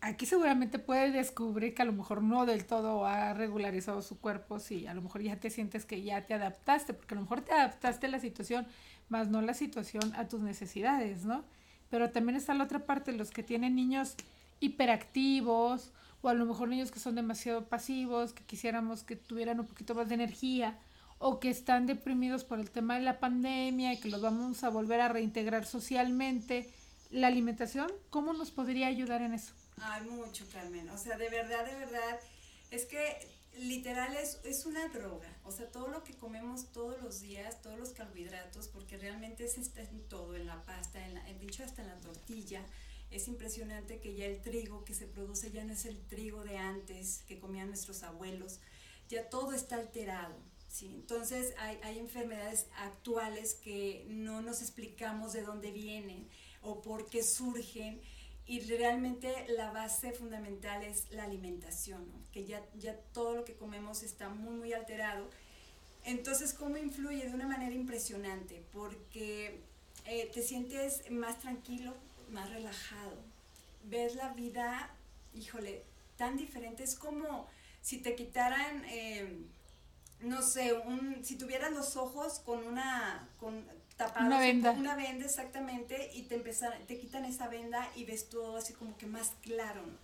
[0.00, 4.58] aquí seguramente puede descubrir que a lo mejor no del todo ha regularizado su cuerpo,
[4.58, 7.42] si a lo mejor ya te sientes que ya te adaptaste, porque a lo mejor
[7.42, 8.66] te adaptaste a la situación,
[9.08, 11.44] más no la situación a tus necesidades, ¿no?
[11.90, 14.14] Pero también está la otra parte, los que tienen niños
[14.60, 19.66] hiperactivos, o a lo mejor niños que son demasiado pasivos, que quisiéramos que tuvieran un
[19.66, 20.78] poquito más de energía,
[21.18, 24.70] o que están deprimidos por el tema de la pandemia y que los vamos a
[24.70, 26.70] volver a reintegrar socialmente.
[27.10, 29.52] La alimentación, ¿cómo nos podría ayudar en eso?
[29.82, 30.88] Hay mucho, Carmen.
[30.90, 32.20] O sea, de verdad, de verdad,
[32.70, 35.28] es que literal es, es una droga.
[35.44, 39.58] O sea, todo lo que comemos todos los días, todos los carbohidratos, porque realmente es,
[39.58, 42.64] está en todo, en la pasta, en la, en dicho hasta en la tortilla.
[43.10, 46.58] Es impresionante que ya el trigo que se produce ya no es el trigo de
[46.58, 48.60] antes que comían nuestros abuelos.
[49.08, 50.36] Ya todo está alterado.
[50.68, 50.86] ¿sí?
[50.94, 56.28] Entonces hay, hay enfermedades actuales que no nos explicamos de dónde vienen
[56.62, 58.00] o por qué surgen
[58.50, 64.02] y realmente la base fundamental es la alimentación, que ya, ya todo lo que comemos
[64.02, 65.30] está muy, muy alterado.
[66.04, 67.28] Entonces, ¿cómo influye?
[67.28, 69.60] De una manera impresionante, porque
[70.04, 71.94] eh, te sientes más tranquilo,
[72.32, 73.18] más relajado,
[73.84, 74.90] ves la vida,
[75.32, 75.84] híjole,
[76.16, 77.46] tan diferente, es como
[77.82, 79.46] si te quitaran, eh,
[80.22, 83.28] no sé, un, si tuvieras los ojos con una,
[84.06, 84.70] tapados, Una venda.
[84.72, 88.96] Una venda exactamente, y te, empezan, te quitan esa venda y ves todo así como
[88.98, 89.98] que más claro, ¿no?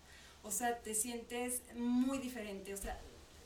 [0.48, 2.98] O sea, te sientes muy diferente, o sea,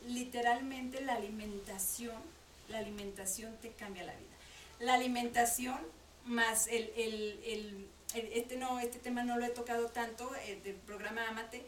[0.07, 2.21] literalmente la alimentación,
[2.69, 4.37] la alimentación te cambia la vida.
[4.81, 5.79] La alimentación
[6.27, 10.63] más el, el, el, el- este no, este tema no lo he tocado tanto, el
[10.63, 11.65] del programa Amate,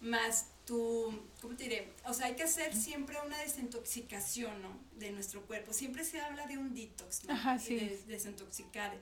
[0.00, 1.92] más tu, ¿cómo te diré?
[2.04, 4.68] O sea, hay que hacer siempre una desintoxicación, ¿no?
[4.98, 5.72] De nuestro cuerpo.
[5.72, 7.34] Siempre se habla de un detox, ¿no?
[7.34, 7.76] Ajá, sí.
[7.76, 8.92] de desintoxicar.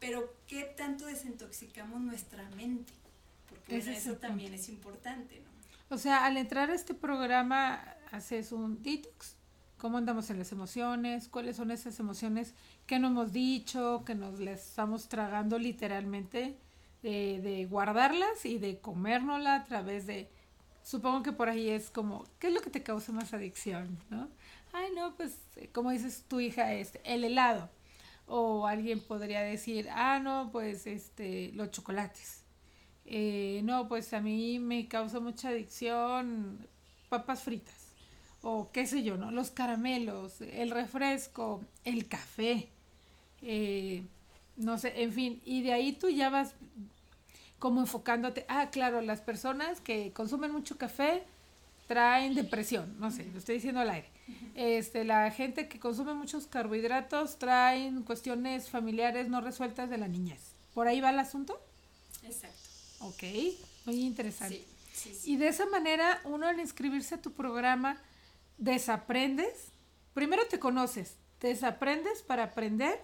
[0.00, 2.92] Pero, ¿qué tanto desintoxicamos nuestra mente?
[3.48, 5.94] Porque bueno, eso también es importante, ¿no?
[5.94, 9.36] O sea, al entrar a este programa haces un detox.
[9.78, 11.28] ¿Cómo andamos en las emociones?
[11.28, 12.54] ¿Cuáles son esas emociones
[12.86, 16.56] que no hemos dicho, que nos las estamos tragando literalmente?
[17.02, 20.30] De, de guardarlas y de comérnosla a través de...
[20.84, 23.98] Supongo que por ahí es como, ¿qué es lo que te causa más adicción?
[24.10, 24.28] ¿no?
[24.72, 27.68] Ay, no, pues, eh, como dices tu hija, este, el helado.
[28.26, 32.42] O alguien podría decir, ah, no, pues, este, los chocolates.
[33.06, 36.66] Eh, no, pues a mí me causa mucha adicción
[37.08, 37.84] papas fritas
[38.44, 39.30] o qué sé yo, ¿no?
[39.30, 42.68] Los caramelos, el refresco, el café,
[43.40, 44.04] eh,
[44.56, 46.54] no sé, en fin, y de ahí tú ya vas
[47.58, 51.24] como enfocándote, ah, claro, las personas que consumen mucho café
[51.86, 54.08] traen depresión, no sé, lo estoy diciendo al aire.
[54.54, 60.40] Este, la gente que consume muchos carbohidratos traen cuestiones familiares no resueltas de la niñez.
[60.72, 61.60] ¿Por ahí va el asunto?
[62.22, 62.68] Exacto.
[63.00, 63.22] Ok,
[63.84, 64.64] muy interesante.
[64.92, 65.32] Sí, sí, sí.
[65.32, 68.00] Y de esa manera, uno al inscribirse a tu programa,
[68.58, 69.72] desaprendes,
[70.14, 73.00] primero te conoces, desaprendes para aprender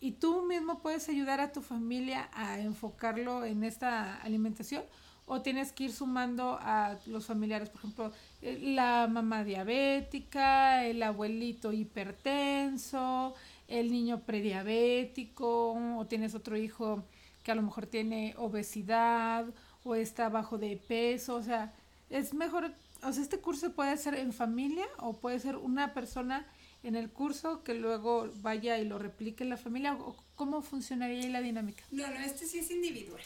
[0.00, 4.82] y tú mismo puedes ayudar a tu familia a enfocarlo en esta alimentación
[5.26, 11.00] o tienes que ir sumando a los familiares, por ejemplo, eh, la mamá diabética, el
[11.04, 13.34] abuelito hipertenso,
[13.68, 17.04] el niño prediabético, o tienes otro hijo
[17.44, 19.46] que a lo mejor tiene obesidad
[19.84, 21.72] o está bajo de peso, o sea,
[22.10, 22.72] es mejor,
[23.04, 26.44] o sea, este curso puede ser en familia o puede ser una persona
[26.82, 31.28] en el curso que luego vaya y lo replique la familia, o cómo funcionaría ahí
[31.28, 31.84] la dinámica.
[31.90, 33.22] No, no, este sí es individual.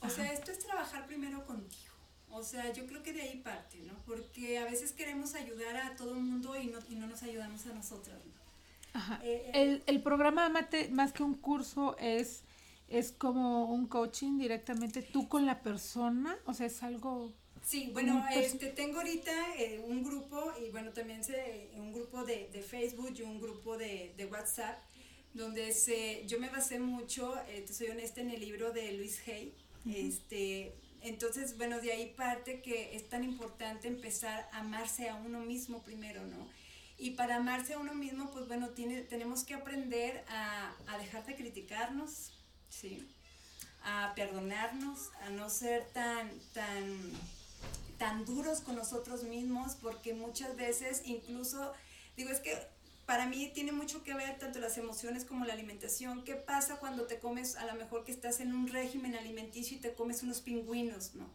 [0.00, 0.32] O sea, Ajá.
[0.32, 1.92] esto es trabajar primero contigo.
[2.30, 3.94] O sea, yo creo que de ahí parte, ¿no?
[4.04, 7.64] Porque a veces queremos ayudar a todo el mundo y no, y no nos ayudamos
[7.66, 9.00] a nosotras, ¿no?
[9.00, 9.20] Ajá.
[9.22, 9.50] Eh, eh.
[9.54, 12.42] El, el programa Amate, más que un curso, es,
[12.88, 17.32] es como un coaching directamente tú con la persona, o sea, es algo...
[17.66, 22.48] Sí, bueno, este, tengo ahorita eh, un grupo y bueno, también se, un grupo de,
[22.52, 24.78] de Facebook y un grupo de, de WhatsApp
[25.34, 29.20] donde se, yo me basé mucho, eh, te soy honesta, en el libro de Luis
[29.26, 29.52] Hay.
[29.84, 35.40] este, entonces, bueno, de ahí parte que es tan importante empezar a amarse a uno
[35.40, 36.48] mismo primero, ¿no?
[36.98, 41.26] Y para amarse a uno mismo, pues bueno, tiene, tenemos que aprender a, a dejar
[41.26, 42.32] de criticarnos,
[42.68, 43.06] ¿sí?
[43.82, 47.10] A perdonarnos, a no ser tan, tan,
[47.98, 51.72] tan duros con nosotros mismos, porque muchas veces incluso,
[52.16, 52.56] digo, es que
[53.06, 56.24] para mí tiene mucho que ver tanto las emociones como la alimentación.
[56.24, 59.80] ¿Qué pasa cuando te comes, a lo mejor que estás en un régimen alimenticio y
[59.80, 61.30] te comes unos pingüinos, ¿no?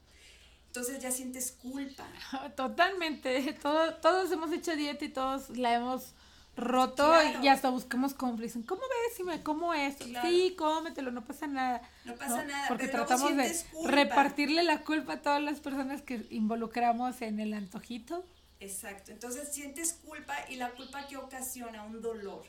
[0.67, 2.07] Entonces ya sientes culpa.
[2.55, 6.13] Totalmente, todo, todos hemos hecho dieta y todos la hemos
[6.61, 7.43] roto Claro.
[7.43, 8.65] y hasta buscamos cómplices.
[8.65, 10.05] ¿Cómo ves si me como esto?
[10.05, 10.29] Claro.
[10.29, 11.81] Sí, cómetelo, no pasa nada.
[12.05, 13.91] No pasa nada, Porque pero tratamos de culpa.
[13.91, 18.23] repartirle la culpa a todas las personas que involucramos en el antojito.
[18.59, 22.43] Exacto, entonces sientes culpa y la culpa que ocasiona un dolor,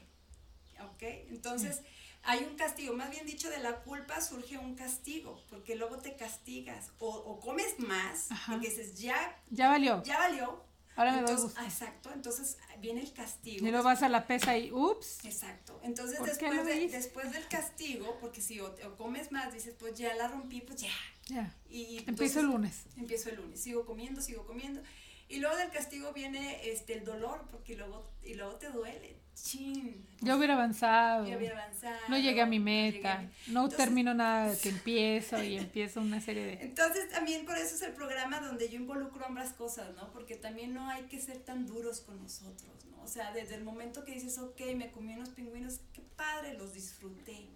[0.82, 1.02] ¿ok?
[1.30, 1.80] Entonces
[2.24, 6.14] hay un castigo, más bien dicho, de la culpa surge un castigo, porque luego te
[6.14, 8.52] castigas o, o comes más, Ajá.
[8.52, 10.02] porque dices, ya, Ya valió.
[10.04, 10.62] ya valió.
[10.96, 11.52] Ahora me gusto.
[11.56, 13.66] ah, exacto, entonces viene el castigo.
[13.66, 15.24] Y luego vas a la pesa y ups.
[15.24, 15.80] Exacto.
[15.82, 19.52] Entonces ¿Por qué después, lo de- después del castigo, porque si o, o comes más,
[19.52, 20.90] dices, pues ya la rompí, pues ya.
[21.28, 21.56] Ya.
[21.68, 22.82] Y Empiezo el lunes.
[22.96, 24.82] empiezo el lunes, sigo comiendo, sigo comiendo.
[25.28, 29.16] Y luego del castigo viene este el dolor, porque luego, y luego te duele.
[29.34, 30.06] Chin.
[30.20, 31.26] Yo hubiera avanzado.
[31.26, 31.98] Ya había avanzado.
[32.08, 33.18] No llegué a mi meta.
[33.18, 36.52] mi- No Entonces- termino nada que empiezo y empiezo una serie de...
[36.62, 40.12] Entonces también por eso es el programa donde yo involucro ambas cosas, ¿no?
[40.12, 43.02] Porque también no hay que ser tan duros con nosotros, ¿no?
[43.02, 46.72] O sea, desde el momento que dices, ok, me comí unos pingüinos, qué padre, los
[46.72, 47.48] disfruté.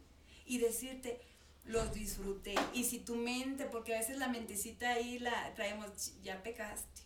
[0.45, 1.21] Y decirte,
[1.65, 2.55] los disfruté.
[2.75, 7.03] Y si tu mente, porque a veces la mentecita ahí la traemos, "Ch, ya pecaste.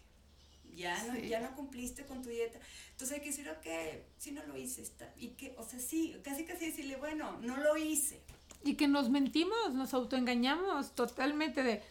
[0.76, 2.58] Ya no, ya no cumpliste con tu dieta.
[2.92, 5.12] Entonces hay que decir, ok, si no lo hice, está.
[5.16, 8.20] Y que, o sea, sí, casi casi decirle, bueno, no lo hice.
[8.64, 11.82] Y que nos mentimos, nos autoengañamos totalmente de,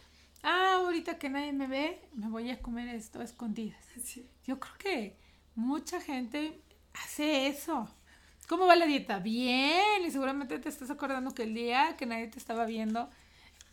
[0.42, 3.84] ah, ahorita que nadie me ve, me voy a comer esto a escondidas.
[4.04, 4.26] Sí.
[4.46, 5.16] Yo creo que
[5.54, 6.60] mucha gente
[6.94, 7.88] hace eso.
[8.48, 9.20] ¿Cómo va la dieta?
[9.20, 13.08] Bien, y seguramente te estás acordando que el día que nadie te estaba viendo,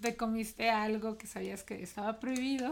[0.02, 2.70] te comiste algo que sabías que estaba prohibido.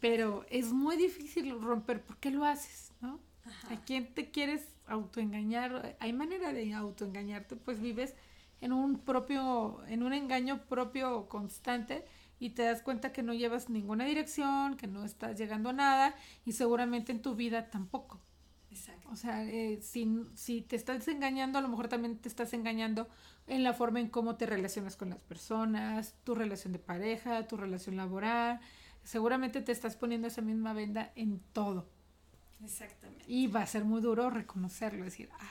[0.00, 2.02] Pero es muy difícil romper.
[2.02, 2.92] ¿Por qué lo haces?
[3.00, 3.20] ¿No?
[3.44, 3.74] Ajá.
[3.74, 5.96] ¿A quién te quieres autoengañar?
[6.00, 8.14] Hay manera de autoengañarte, pues vives
[8.60, 12.04] en un propio, en un engaño propio constante
[12.38, 16.14] y te das cuenta que no llevas ninguna dirección, que no estás llegando a nada
[16.44, 18.20] y seguramente en tu vida tampoco.
[18.70, 19.08] Exacto.
[19.10, 23.08] O sea, eh, si, si te estás engañando, a lo mejor también te estás engañando
[23.46, 27.56] en la forma en cómo te relacionas con las personas, tu relación de pareja, tu
[27.56, 28.60] relación laboral.
[29.06, 31.88] Seguramente te estás poniendo esa misma venda en todo.
[32.64, 33.24] Exactamente.
[33.28, 35.50] Y va a ser muy duro reconocerlo, decir, ah,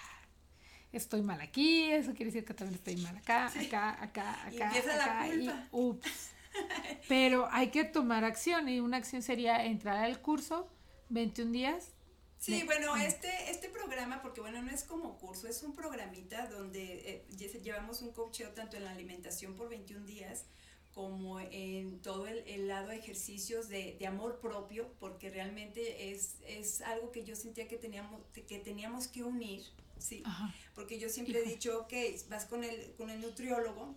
[0.92, 4.66] estoy mal aquí, eso quiere decir que también estoy mal acá, acá, acá, Y acá,
[4.68, 5.68] empieza la y culpa.
[5.72, 6.30] ups.
[7.08, 10.70] Pero hay que tomar acción y una acción sería entrar al curso
[11.10, 11.92] 21 días.
[12.38, 13.04] Sí, bueno, ah.
[13.06, 17.62] este, este programa, porque bueno, no es como curso, es un programita donde eh, lle-
[17.62, 20.46] llevamos un coacheo tanto en la alimentación por 21 días
[20.96, 26.38] como en todo el, el lado de ejercicios de, de amor propio, porque realmente es,
[26.48, 29.62] es algo que yo sentía que teníamos que, teníamos que unir,
[30.00, 30.24] ¿sí?
[30.26, 30.56] Ajá.
[30.74, 31.52] Porque yo siempre he Hijo.
[31.52, 33.94] dicho, que vas con el, con el nutriólogo,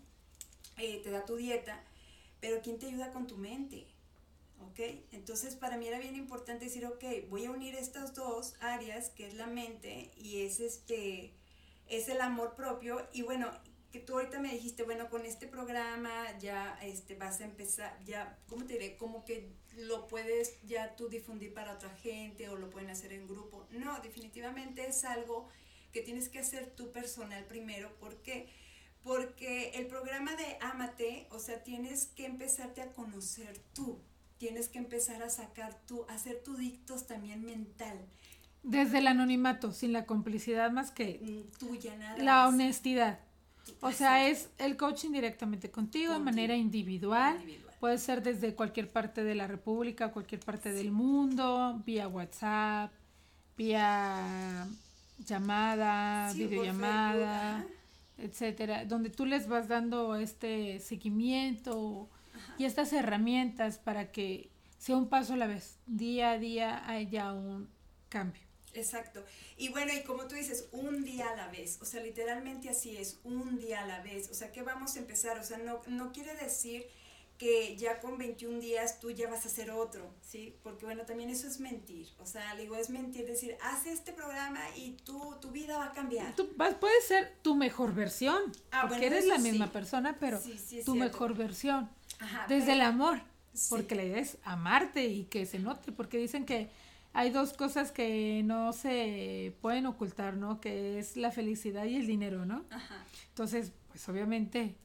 [0.77, 1.85] eh, te da tu dieta,
[2.41, 3.87] pero ¿quién te ayuda con tu mente?
[4.61, 4.81] ¿Ok?
[5.13, 9.29] Entonces para mí era bien importante decir, ok, voy a unir estas dos áreas, que
[9.29, 11.33] es la mente y es este,
[11.87, 13.07] es el amor propio.
[13.13, 13.49] Y bueno,
[13.93, 18.39] que tú ahorita me dijiste, bueno, con este programa ya este, vas a empezar, ya,
[18.49, 18.97] ¿cómo te diré?
[18.97, 23.27] Como que lo puedes ya tú difundir para otra gente o lo pueden hacer en
[23.27, 23.67] grupo.
[23.71, 25.49] No, definitivamente es algo
[25.93, 27.95] que tienes que hacer tú personal primero.
[27.99, 28.49] ¿Por qué?
[29.03, 34.01] Porque el programa de Amate, o sea, tienes que empezarte a conocer tú.
[34.39, 37.99] Tienes que empezar a sacar tú, a hacer tu dictos también mental,
[38.63, 42.49] Desde el anonimato, sin la complicidad más que mm, tuya nada la más.
[42.53, 43.21] honestidad.
[43.81, 47.37] O sea, es el coaching directamente contigo, de manera individual.
[47.41, 47.75] Individual.
[47.81, 52.93] Puede ser desde cualquier parte de la República, cualquier parte del mundo, vía WhatsApp,
[53.57, 54.67] vía
[55.19, 57.65] llamada, Sí, videollamada,
[58.17, 62.09] etcétera, donde tú les vas dando este seguimiento
[62.57, 67.33] y estas herramientas para que sea un paso a la vez, día a día haya
[67.33, 67.69] un
[68.09, 68.48] cambio.
[68.79, 69.25] Exacto.
[69.57, 72.97] Y bueno, y como tú dices, un día a la vez, o sea, literalmente así
[72.97, 75.81] es, un día a la vez, o sea, que vamos a empezar, o sea, no,
[75.87, 76.87] no quiere decir
[77.39, 80.57] que ya con 21 días tú ya vas a hacer otro, ¿sí?
[80.65, 84.13] Porque bueno, también eso es mentir, o sea, le digo, es mentir, decir, haz este
[84.13, 86.35] programa y tú, tu vida va a cambiar.
[86.35, 89.73] Tú vas, puedes ser tu mejor versión, Ah, porque bueno, eres la misma sí.
[89.73, 91.13] persona, pero Sí, sí, es tu cierto.
[91.13, 91.89] mejor versión.
[92.19, 93.21] Ajá, Desde pero- el amor,
[93.71, 96.71] porque la idea es amarte y que se note, porque dicen que
[97.13, 100.61] hay dos cosas que no se pueden ocultar, ¿no?
[100.61, 102.65] Que es la felicidad y el dinero, ¿no?
[102.71, 103.05] Ajá.
[103.29, 104.77] Entonces, pues obviamente,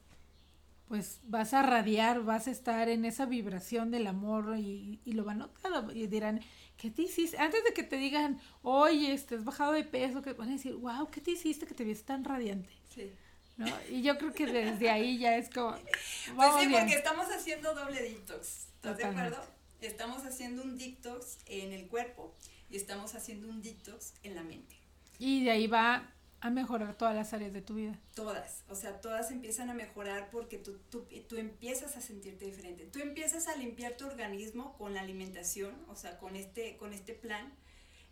[0.88, 5.24] pues vas a radiar, vas a estar en esa vibración del amor y, y lo
[5.24, 6.40] van a notar y dirán,
[6.76, 7.38] ¿qué te hiciste?
[7.38, 11.08] Antes de que te digan, oye, has bajado de peso, que van a decir, wow,
[11.10, 12.70] ¿qué te hiciste que te ves tan radiante?
[12.94, 13.12] Sí.
[13.56, 13.66] ¿No?
[13.88, 16.80] Y yo creo que desde ahí ya es como, Pues vamos sí, bien.
[16.80, 18.66] porque estamos haciendo doble detox.
[18.74, 19.38] ¿Estás de Totalmente.
[19.86, 22.34] Estamos haciendo un detox en el cuerpo
[22.70, 24.76] y estamos haciendo un detox en la mente.
[25.18, 26.10] Y de ahí va
[26.44, 27.98] a mejorar todas las áreas de tu vida.
[28.14, 32.84] Todas, o sea, todas empiezan a mejorar porque tú, tú, tú empiezas a sentirte diferente.
[32.84, 37.14] Tú empiezas a limpiar tu organismo con la alimentación, o sea, con este, con este
[37.14, 37.50] plan.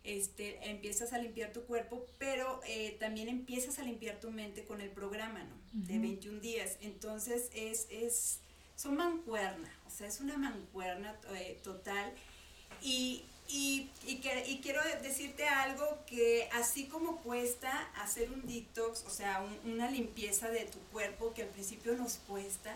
[0.03, 4.81] Este, empiezas a limpiar tu cuerpo, pero eh, también empiezas a limpiar tu mente con
[4.81, 5.55] el programa, ¿no?
[5.71, 6.01] De Ujú.
[6.01, 6.77] 21 días.
[6.81, 8.39] Entonces, es, es,
[8.75, 12.11] son mancuerna, o sea, es una mancuerna eh, total.
[12.81, 19.03] Y, y, y, que- y quiero decirte algo que así como cuesta hacer un detox,
[19.05, 22.75] o sea, un- una limpieza de tu cuerpo que al principio nos cuesta,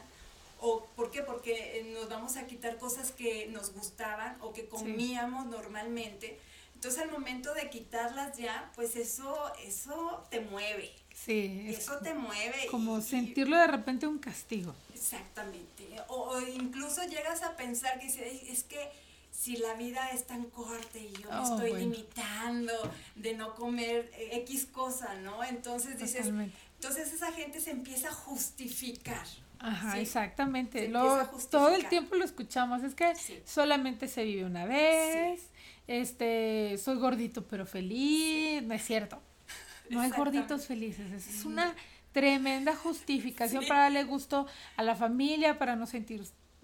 [0.60, 1.22] o ¿por qué?
[1.24, 6.40] Porque eh, nos vamos a quitar cosas que nos gustaban o que comíamos normalmente.
[6.76, 12.14] Entonces al momento de quitarlas ya, pues eso, eso te mueve, Sí, es eso te
[12.14, 12.68] mueve.
[12.70, 14.76] como sentirlo de repente un castigo.
[14.98, 15.88] Exactamente.
[16.10, 18.90] O, o incluso llegas a pensar que dices, "Ay, es que
[19.32, 21.78] si la vida es tan corta y yo me Oh, estoy bueno.
[21.96, 22.74] limitando
[23.16, 25.44] de no comer eh, X cosa, ¿no?
[25.44, 26.58] Entonces dices, Totalmente.
[26.76, 29.26] entonces esa gente se empieza a justificar.
[29.60, 30.00] Ajá, ¿sí?
[30.00, 30.88] exactamente.
[30.88, 32.84] Lo- todo el tiempo lo escuchamos.
[32.84, 33.40] Es que Sí.
[33.46, 35.42] solamente se vive una vez.
[35.88, 38.64] Este, soy gordito pero feliz.
[38.64, 39.22] No es cierto.
[39.90, 41.12] No hay gorditos felices.
[41.14, 41.74] Es, es una
[42.20, 43.68] tremenda justificación Sí.
[43.70, 46.24] para darle gusto a la familia, para no sentir,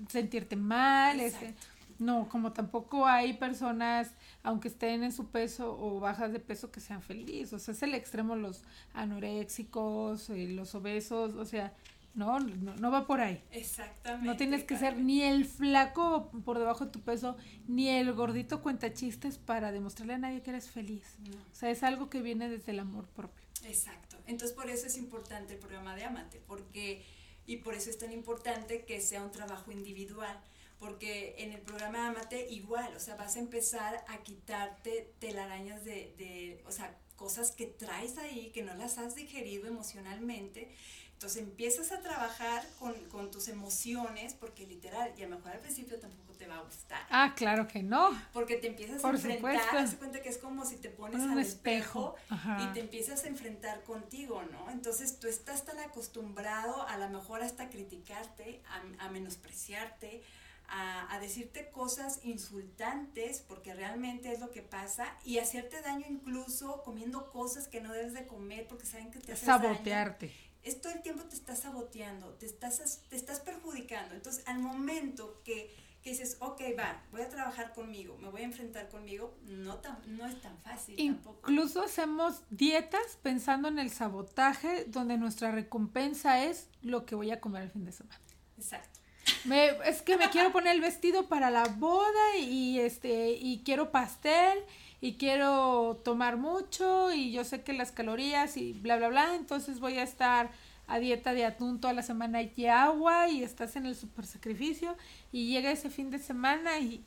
[0.09, 1.19] sentirte mal.
[1.19, 1.53] este,
[1.99, 4.11] no, como tampoco hay personas,
[4.41, 7.53] aunque estén en su peso o bajas de peso, que sean felices.
[7.53, 8.63] O sea, es el extremo los
[8.95, 11.71] anoréxicos, eh, los obesos, o sea,
[12.15, 13.41] no, no, no va por ahí.
[13.51, 14.25] Exactamente.
[14.25, 17.37] No tienes que ser ni el flaco por debajo de tu peso,
[17.67, 21.15] ni el gordito cuenta chistes para demostrarle a nadie que eres feliz.
[21.29, 21.37] No.
[21.37, 23.43] O sea, es algo que viene desde el amor propio.
[23.65, 24.12] Exacto.
[24.27, 27.03] Entonces por eso es importante el programa de Amate, porque
[27.45, 30.39] y por eso es tan importante que sea un trabajo individual,
[30.79, 36.13] porque en el programa Amate igual, o sea, vas a empezar a quitarte telarañas de,
[36.17, 36.32] de
[36.73, 40.75] sea, cosas que traes ahí, que no las has digerido emocionalmente.
[41.13, 45.59] Entonces empiezas a trabajar con, con tus emociones, porque literal, y a lo mejor al
[45.59, 47.05] principio tampoco te va a gustar.
[47.09, 48.09] Ah, claro que no.
[48.33, 51.31] Porque te empiezas Por a enfrentar, de cuenta que es como si te pones Un
[51.31, 52.15] al espejo.
[52.29, 54.69] espejo, y te empiezas a enfrentar contigo, ¿no?
[54.69, 58.61] Entonces tú estás tan acostumbrado a lo mejor hasta criticarte,
[58.99, 60.23] a, a menospreciarte,
[60.67, 66.83] a, a decirte cosas insultantes, porque realmente es lo que pasa, y hacerte daño incluso
[66.83, 70.31] comiendo cosas que no debes de comer porque saben que te daño Sabotearte.
[70.63, 74.15] es todo el tiempo te estás saboteando, te estás, te estás perjudicando.
[74.15, 78.45] Entonces, al momento que, que dices, ok, va, voy a trabajar conmigo, me voy a
[78.45, 81.39] enfrentar conmigo, no, tan, no es tan fácil tampoco.
[81.49, 87.39] Incluso hacemos dietas pensando en el sabotaje, donde nuestra recompensa es lo que voy a
[87.39, 88.19] comer el fin de semana.
[88.57, 88.99] Exacto.
[89.45, 93.91] Me- es que me quiero poner el vestido para la boda y este y quiero
[93.91, 94.59] pastel
[95.01, 99.79] y quiero tomar mucho y yo sé que las calorías y bla bla bla, entonces
[99.79, 100.49] voy a estar
[100.87, 104.95] a dieta de atún toda la semana y agua y estás en el super sacrificio.
[105.31, 107.01] Y llega ese fin de semana y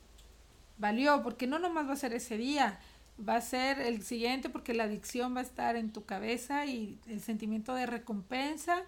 [0.77, 2.79] valió, porque no nomás va a ser ese día,
[3.27, 6.97] va a ser el siguiente porque la adicción va a estar en tu cabeza y
[7.07, 8.83] el sentimiento de recompensa,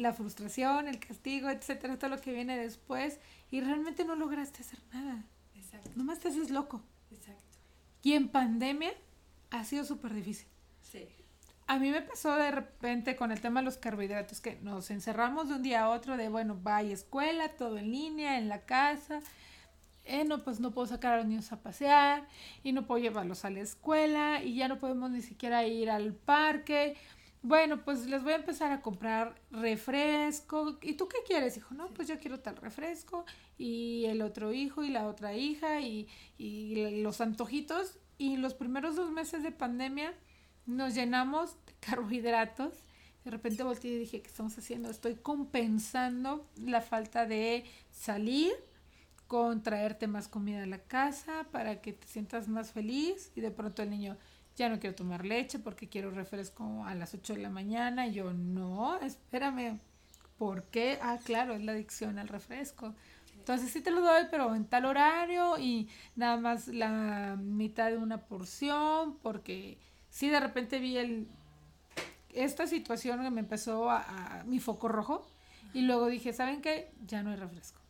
[0.00, 3.18] la frustración, el castigo, etcétera, todo lo que viene después
[3.50, 5.24] y realmente no lograste hacer nada,
[5.54, 6.82] Exacto, nomás te haces loco.
[7.10, 7.42] exacto.
[8.02, 8.92] Y en pandemia
[9.50, 10.46] ha sido súper difícil.
[10.80, 11.08] Sí,
[11.66, 15.48] A mí me pasó de repente con el tema de los carbohidratos que nos encerramos
[15.48, 19.20] de un día a otro de, bueno, vaya escuela, todo en línea, en la casa.
[20.04, 22.28] Eh, no, pues no puedo sacar a los niños a pasear
[22.62, 26.14] y no puedo llevarlos a la escuela y ya no podemos ni siquiera ir al
[26.14, 26.96] parque.
[27.46, 30.80] Bueno, pues les voy a empezar a comprar refresco.
[30.82, 31.76] ¿Y tú qué quieres, hijo?
[31.76, 33.24] No, pues yo quiero tal refresco
[33.56, 38.00] y el otro hijo y la otra hija y, y los antojitos.
[38.18, 40.12] Y los primeros dos meses de pandemia
[40.66, 42.72] nos llenamos de carbohidratos.
[43.24, 44.90] De repente volteé y dije, ¿qué estamos haciendo?
[44.90, 48.54] Estoy compensando la falta de salir
[49.28, 53.52] con traerte más comida a la casa para que te sientas más feliz y de
[53.52, 54.16] pronto el niño
[54.56, 58.14] ya no quiero tomar leche porque quiero refresco a las 8 de la mañana y
[58.14, 59.78] yo no, espérame,
[60.38, 60.98] ¿por qué?
[61.02, 62.94] Ah, claro, es la adicción al refresco.
[63.38, 67.96] Entonces sí te lo doy, pero en tal horario y nada más la mitad de
[67.98, 69.78] una porción porque
[70.10, 71.28] sí de repente vi el
[72.34, 75.26] esta situación que me empezó a, a- mi foco rojo
[75.72, 76.90] y luego dije, ¿saben qué?
[77.06, 77.80] Ya no hay refresco.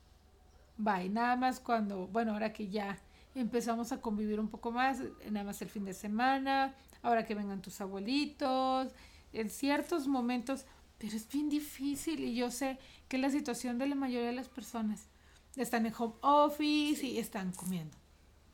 [0.77, 2.99] Bye, nada más cuando, bueno, ahora que ya
[3.41, 4.99] empezamos a convivir un poco más,
[5.31, 8.93] nada más el fin de semana, ahora que vengan tus abuelitos,
[9.33, 10.65] en ciertos momentos,
[10.99, 12.79] pero es bien difícil y yo sé
[13.09, 15.09] que la situación de la mayoría de las personas
[15.57, 17.97] están en home office y están comiendo.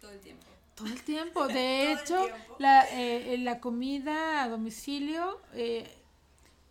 [0.01, 0.47] todo el tiempo.
[0.75, 1.47] Todo el tiempo.
[1.49, 2.57] De hecho, tiempo.
[2.59, 5.89] la, eh, la comida a domicilio, eh,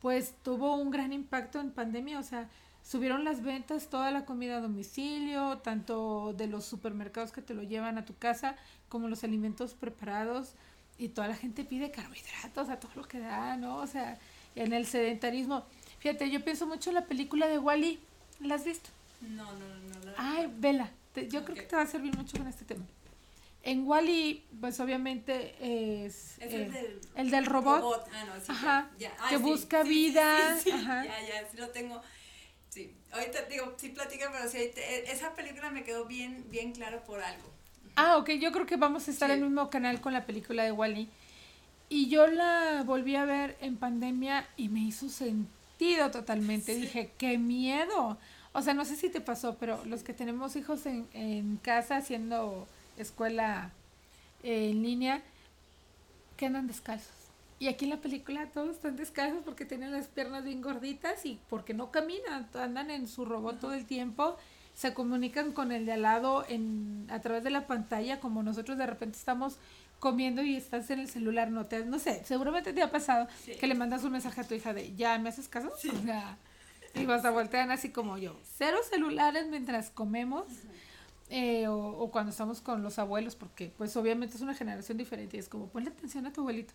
[0.02, 2.20] pues tuvo un gran impacto en pandemia.
[2.20, 2.50] O sea,
[2.84, 7.64] subieron las ventas, toda la comida a domicilio, tanto de los supermercados que te lo
[7.64, 8.56] llevan a tu casa,
[8.90, 10.54] como los alimentos preparados.
[10.98, 13.78] Y toda la gente pide carbohidratos a todo lo que da, ¿no?
[13.78, 14.20] O sea,
[14.56, 15.66] en el sedentarismo.
[16.00, 18.00] Fíjate, yo pienso mucho en la película de Wally.
[18.40, 18.90] ¿La has visto?
[19.22, 20.06] No, no, no.
[20.06, 22.84] no Ay, vela, te- yo creo que te va a servir mucho con este tema.
[23.64, 25.56] En Wally, pues obviamente
[26.06, 28.08] es, Es eh, el del, el del robot.
[28.12, 29.30] Ah, no, sí, Ajá, ya, ya.
[29.30, 31.06] que sí, busca sí, sí, vida, sí, sí, ajá.
[31.06, 32.02] Ya, ya, sí lo tengo.
[32.72, 37.04] Sí, ahorita digo, sí platica, pero sí, te- esa película me quedó bien, bien claro
[37.04, 37.50] por algo.
[37.98, 39.34] Ah, ok, yo creo que vamos a estar Sí.
[39.34, 41.10] en el mismo canal con la película de Wally.
[41.90, 46.74] Y yo la volví a ver en pandemia y me hizo sentido totalmente.
[46.74, 46.82] Sí.
[46.84, 48.18] Dije, qué miedo.
[48.54, 51.98] O sea, no sé si te pasó, pero los que tenemos hijos en, en casa
[51.98, 52.66] haciendo
[52.98, 53.72] escuela
[54.44, 55.22] eh, en línea,
[56.38, 57.12] que andan descalzos.
[57.62, 61.40] Y aquí en la película todos están descalzos porque tienen las piernas bien gorditas y
[61.48, 64.36] porque no caminan, andan en su robot todo el tiempo,
[64.74, 68.80] se comunican con el de al lado en, a través de la pantalla, como nosotros
[68.80, 69.58] de repente estamos
[70.00, 73.54] comiendo y estás en el celular, no te, no sé, seguramente te ha pasado Sí.
[73.54, 75.72] que le mandas un mensaje a tu hija de, ¿ya me haces caso?
[75.72, 76.38] O sea,
[76.96, 80.46] y vas a voltear así como yo, cero celulares mientras comemos.
[81.30, 85.38] eh, o, o cuando estamos con los abuelos, porque pues obviamente es una generación diferente
[85.38, 86.74] y es como ponle atención a tu abuelito.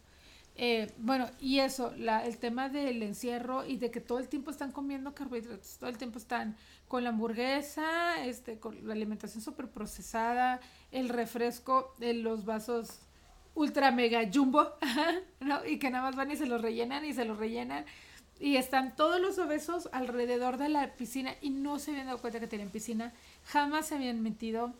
[0.58, 4.50] Eh, bueno, y eso, la, el tema del encierro y de que todo el tiempo
[4.50, 6.56] están comiendo carbohidratos, todo el tiempo están
[6.88, 10.60] con la hamburguesa, este, con la alimentación súper procesada,
[10.92, 13.00] el refresco, los vasos
[13.54, 14.72] ultra mega jumbo,
[15.40, 15.64] ¿no?
[15.66, 17.84] Y que nada más van y se los rellenan y se los rellenan.
[18.38, 22.40] Y están todos los obesos alrededor de la piscina y no se habían dado cuenta
[22.40, 23.12] que tenían piscina,
[23.46, 24.72] jamás se habían metido.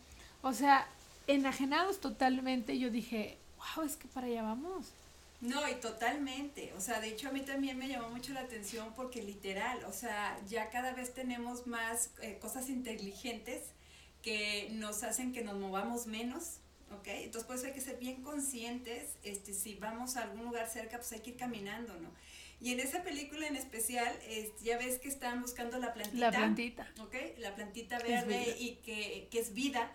[0.43, 0.87] O sea,
[1.27, 2.79] enajenados totalmente.
[2.79, 3.39] Yo dije,
[3.77, 4.93] wow, es que para allá vamos.
[5.41, 6.73] No, y totalmente.
[6.77, 9.93] O sea, de hecho a mí también me llamó mucho la atención porque literal, o
[9.93, 13.63] sea, ya cada vez tenemos más eh, cosas inteligentes
[14.23, 16.59] que nos hacen que nos movamos menos,
[16.91, 17.09] ¿ok?
[17.09, 20.97] Entonces por eso hay que ser bien conscientes, este, si vamos a algún lugar cerca,
[20.97, 22.11] pues hay que ir caminando, ¿no?
[22.61, 26.19] Y en esa película en especial, este, ya ves que están buscando la plantita.
[26.19, 26.89] La plantita.
[27.01, 27.15] ¿ok?
[27.39, 29.93] La plantita verde y que, que es vida.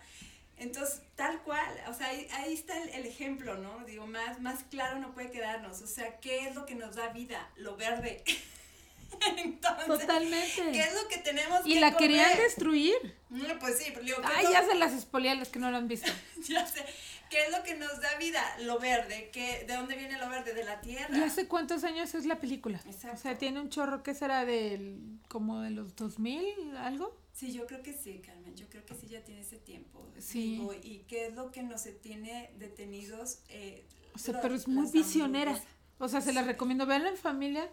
[0.62, 3.84] Entonces, tal cual, o sea, ahí, ahí está el, el ejemplo, ¿no?
[3.84, 5.82] Digo, más, más claro no puede quedarnos.
[5.82, 7.50] O sea, ¿qué es lo que nos da vida?
[7.56, 8.22] Lo verde.
[9.38, 10.72] Entonces, Totalmente.
[10.72, 11.98] ¿qué es lo que tenemos Y que la comer?
[11.98, 12.94] querían destruir.
[13.28, 15.70] No, pues sí, pero digo, ¿qué, Ay, ya se las spoilé a los que no
[15.70, 16.10] lo han visto.
[16.48, 16.84] ya sé.
[17.28, 18.42] ¿Qué es lo que nos da vida?
[18.60, 19.30] Lo verde.
[19.32, 20.54] ¿Qué, ¿De dónde viene lo verde?
[20.54, 21.16] De la tierra.
[21.16, 22.80] ¿Y hace cuántos años es la película?
[22.86, 23.16] Exacto.
[23.16, 27.16] O sea, tiene un chorro que será del como de los 2000, algo.
[27.32, 28.54] Sí, yo creo que sí, Carmen.
[28.54, 30.06] Yo creo que sí ya tiene ese tiempo.
[30.18, 30.58] Sí.
[30.58, 33.38] Digo, ¿Y qué es lo que nos tiene detenidos?
[33.48, 35.58] Eh, O sea, pero es muy visionera.
[35.98, 36.84] O sea, se la recomiendo.
[36.86, 37.68] Veanla en familia.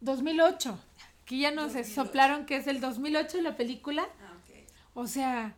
[0.00, 0.78] 2008.
[1.22, 1.94] Aquí ya nos 2008.
[1.94, 4.06] soplaron que es el 2008 la película.
[4.20, 4.56] Ah, ok.
[4.94, 5.56] O sea,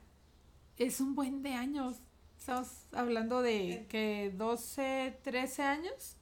[0.79, 1.97] es un buen de años.
[2.39, 6.17] Estamos hablando de En- que 12, 13 años.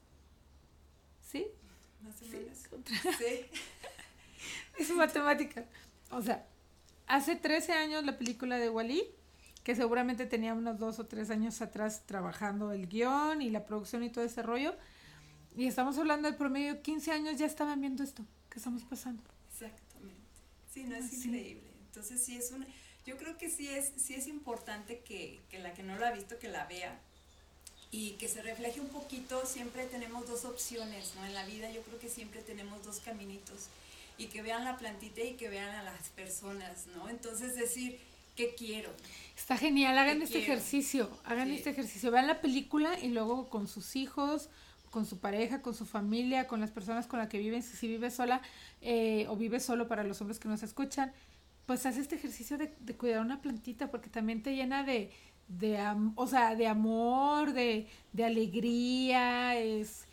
[1.20, 1.46] ¿Sí?
[2.02, 2.58] Más o Sí, menos.
[2.68, 3.46] contra- Sí.
[4.78, 5.64] Es matemática.
[6.10, 6.46] O sea,
[7.06, 9.04] hace 13 años la película de Wally,
[9.62, 14.02] que seguramente tenía unos dos o tres años atrás trabajando el guion y la producción
[14.04, 14.74] y todo ese rollo.
[15.56, 19.22] Y estamos hablando del promedio 15 años ya estaban viendo esto que estamos pasando.
[19.52, 20.20] Exactamente.
[20.72, 21.28] Sí, no es Sí.
[21.28, 21.62] increíble.
[21.86, 22.66] Entonces sí es un,
[23.06, 26.10] yo creo que sí es, sí es importante que, que la que no lo ha
[26.10, 26.98] visto que la vea
[27.90, 29.46] y que se refleje un poquito.
[29.46, 31.24] Siempre tenemos dos opciones, ¿no?
[31.24, 33.68] En la vida yo creo que siempre tenemos dos caminitos
[34.18, 37.08] y que vean la plantita y que vean a las personas, ¿no?
[37.08, 37.98] Entonces decir,
[38.36, 38.90] ¿qué quiero?
[39.36, 40.52] Está genial, hagan Te este quiero.
[40.54, 41.56] ejercicio, hagan Sí.
[41.56, 44.48] este ejercicio, vean la película y luego con sus hijos,
[44.90, 47.88] con su pareja, con su familia, con las personas con las que viven, si, si
[47.88, 48.40] vives sola
[48.80, 51.12] eh, o vives solo para los hombres que nos escuchan,
[51.66, 55.10] pues haz este ejercicio de, de cuidar una plantita porque también te llena de,
[55.48, 60.03] de, am- o sea, de amor, de, de alegría, es,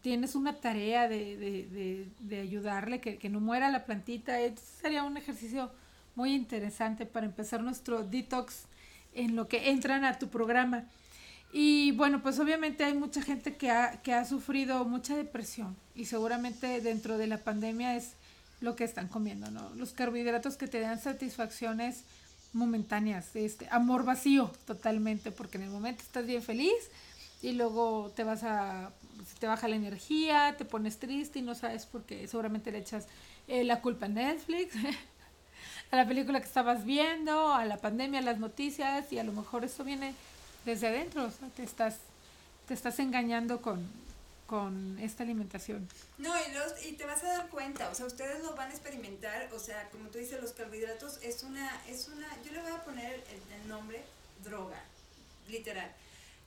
[0.00, 4.78] tienes una tarea de, de, de, de ayudarle, que, que no muera la plantita, Entonces,
[4.80, 5.70] sería un ejercicio
[6.14, 8.64] muy interesante para empezar nuestro detox
[9.14, 10.84] en lo que entran a tu programa.
[11.52, 16.06] Y bueno, pues obviamente hay mucha gente que ha, que ha sufrido mucha depresión y
[16.06, 18.12] seguramente dentro de la pandemia es
[18.62, 19.68] lo que están comiendo, ¿no?
[19.74, 22.04] Los carbohidratos que te dan satisfacciones
[22.54, 26.72] momentáneas, este, amor vacío totalmente, porque en el momento estás bien feliz
[27.42, 28.92] y luego te vas a,
[29.40, 33.06] te baja la energía, te pones triste y no sabes por qué, seguramente le echas
[33.48, 34.74] eh, la culpa a Netflix,
[35.90, 39.32] a la película que estabas viendo, a la pandemia, a las noticias y a lo
[39.32, 40.14] mejor eso viene
[40.64, 41.98] desde adentro, o sea, te estás,
[42.68, 43.84] te estás engañando con,
[44.46, 45.88] con esta alimentación.
[46.18, 48.72] No, y, los, y te vas a dar cuenta, o sea, ustedes lo van a
[48.72, 52.70] experimentar, o sea, como tú dices, los carbohidratos es una, es una, yo le voy
[52.70, 53.24] a poner
[53.60, 54.04] el nombre
[54.44, 54.80] droga,
[55.48, 55.92] literal.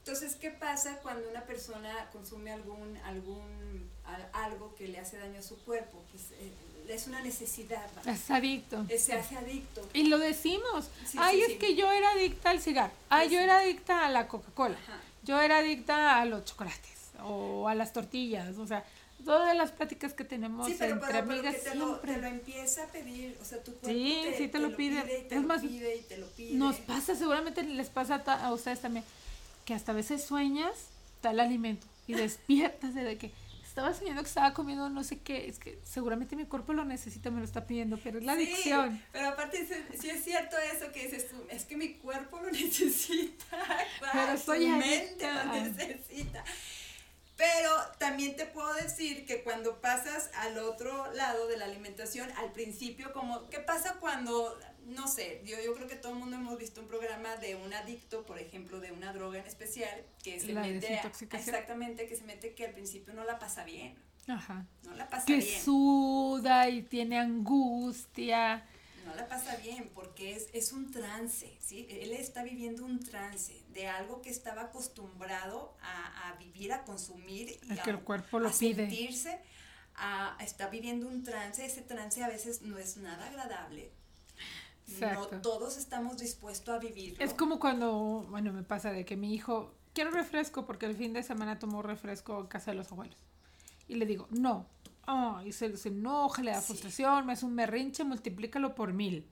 [0.07, 5.39] Entonces, ¿qué pasa cuando una persona consume algún, algún, al- algo que le hace daño
[5.39, 5.99] a su cuerpo?
[6.11, 6.51] Que es, eh,
[6.93, 7.83] es una necesidad.
[8.05, 8.85] Es adicto.
[8.99, 9.81] Se hace adicto.
[9.93, 10.85] Y lo decimos.
[11.07, 11.57] Sí, Ay, sí, es sí.
[11.57, 12.93] que yo era adicta al cigarro.
[13.09, 14.77] Ay, yo era adicta a la Coca-Cola.
[15.23, 18.55] Yo era adicta a los chocolates o a las tortillas.
[18.57, 18.85] O sea,
[19.25, 22.13] todas las pláticas que tenemos Sí, pero, entre pero amigas que te lo, siempre.
[22.13, 24.99] te lo empieza a pedir, o sea, tu cuerpo Sí, te, sí te lo pide.
[24.99, 26.53] y te Es lo más, pide y te lo pide.
[26.53, 29.03] Nos pasa, seguramente les pasa a ustedes también,
[29.66, 30.72] que hasta a veces sueñas
[31.22, 33.32] tal alimento y despiertas de que
[33.66, 35.47] estaba soñando que estaba comiendo no sé qué.
[35.49, 38.43] Es que seguramente mi cuerpo lo necesita, me lo está pidiendo, pero es la Sí,
[38.43, 39.03] adicción.
[39.11, 39.68] pero aparte
[39.99, 43.45] sí es cierto eso que dices tú, es que mi cuerpo lo necesita,
[44.13, 46.43] Pero tu mente lo necesita.
[47.38, 52.53] Pero también te puedo decir que cuando pasas al otro lado de la alimentación, al
[52.53, 56.57] principio, como, ¿qué pasa cuando, no sé, yo, yo creo que todo el mundo hemos
[56.57, 60.53] visto un programa de un adicto, por ejemplo, de una droga en especial, que se
[60.53, 63.95] La mete, a- exactamente, que se mete que al principio no la pasa bien,
[64.27, 64.65] Ajá.
[64.83, 65.61] no la pasa Que bien.
[65.63, 68.65] suda y tiene angustia.
[69.05, 71.86] No la pasa bien porque es, es un trance, ¿sí?
[71.89, 77.49] Él está viviendo un trance de algo que estaba acostumbrado a, a vivir, a consumir
[77.61, 78.88] y Es que el a, cuerpo lo a pide.
[78.88, 79.39] sentirse,
[79.95, 81.63] a, está viviendo un trance.
[81.63, 83.91] Ese trance a veces no es nada agradable.
[84.88, 85.36] Exacto.
[85.36, 87.23] No todos estamos dispuestos a vivirlo.
[87.23, 91.13] Es como cuando, bueno, me pasa de que mi hijo, quiero refresco porque el fin
[91.13, 93.17] de semana tomó refresco en casa de los abuelos.
[93.88, 94.67] Y le digo, no.
[95.07, 96.67] Oh, y se, se enoja, le da Sí.
[96.67, 99.27] frustración, me hace un berrinche, multiplícalo por mil.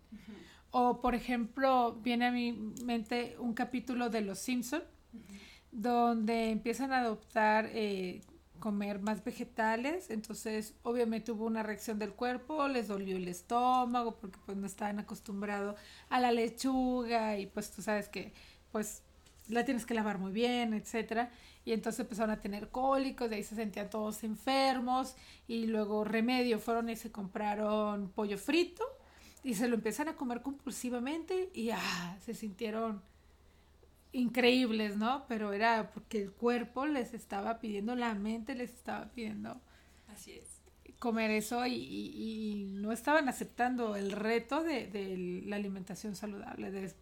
[0.71, 2.51] O, por ejemplo, viene a mi
[2.83, 4.83] mente un capítulo de Los Simpson
[5.71, 8.21] donde empiezan a adoptar eh,
[8.63, 14.39] comer más vegetales, entonces obviamente hubo una reacción del cuerpo, les dolió el estómago porque
[14.45, 15.75] pues no estaban acostumbrados
[16.07, 18.31] a la lechuga y pues tú sabes que
[18.71, 19.03] pues
[19.49, 21.29] la tienes que lavar muy bien, etcétera,
[21.65, 26.57] y entonces empezaron a tener cólicos, de ahí se sentían todos enfermos y luego remedio
[26.57, 28.85] fueron y se compraron pollo frito
[29.43, 33.01] y se lo empiezan a comer compulsivamente y ah, se sintieron
[34.13, 35.25] increíbles, ¿no?
[35.27, 39.59] Pero era porque el cuerpo les estaba pidiendo, la mente les estaba pidiendo
[40.07, 40.61] Así es.
[40.99, 46.71] comer eso y, y- y no estaban aceptando el reto de, de la alimentación saludable.
[46.71, 46.93] de-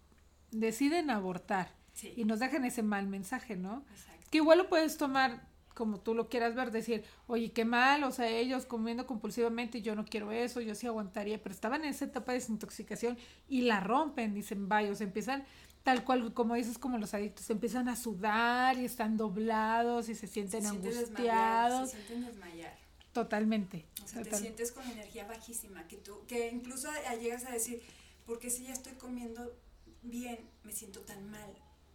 [0.51, 2.13] deciden abortar Sí.
[2.15, 3.85] y nos dejan ese mal mensaje, ¿no?
[3.91, 4.27] Exacto.
[4.31, 8.11] Que igual lo puedes tomar como tú lo quieras ver, decir, oye, qué mal, o
[8.11, 12.05] sea, ellos comiendo compulsivamente, yo no quiero eso, yo sí aguantaría, pero estaban en esa
[12.05, 15.45] etapa de desintoxicación y la rompen, dicen, vaya, o sea, empiezan
[15.83, 20.27] tal cual, como dices, como los adictos, empiezan a sudar y están doblados y se
[20.27, 22.77] sienten Se sienten angustiados, se sienten desmayar.
[23.13, 23.85] totalmente.
[24.03, 27.81] O sea, te sientes con energía bajísima, que tú, que incluso llegas a decir,
[28.25, 29.55] porque si ya estoy comiendo
[30.01, 31.51] bien, me siento tan mal.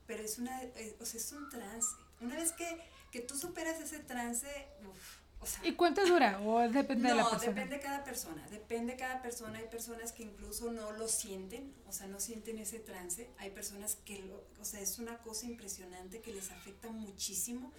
[0.06, 1.88] Pero es una, eh, o sea, es un trance.
[2.20, 2.66] Una vez que,
[3.10, 4.46] que tú superas ese trance,
[4.88, 6.40] uf, o sea, ¿Y cuánto dura?
[6.40, 7.52] ¿O depende de la no, persona?
[7.52, 9.58] depende de cada persona, depende de cada persona.
[9.58, 13.30] Hay personas que incluso no lo sienten, o sea, no sienten ese trance.
[13.38, 17.72] Hay personas que, lo, o sea, es una cosa impresionante que les afecta muchísimo.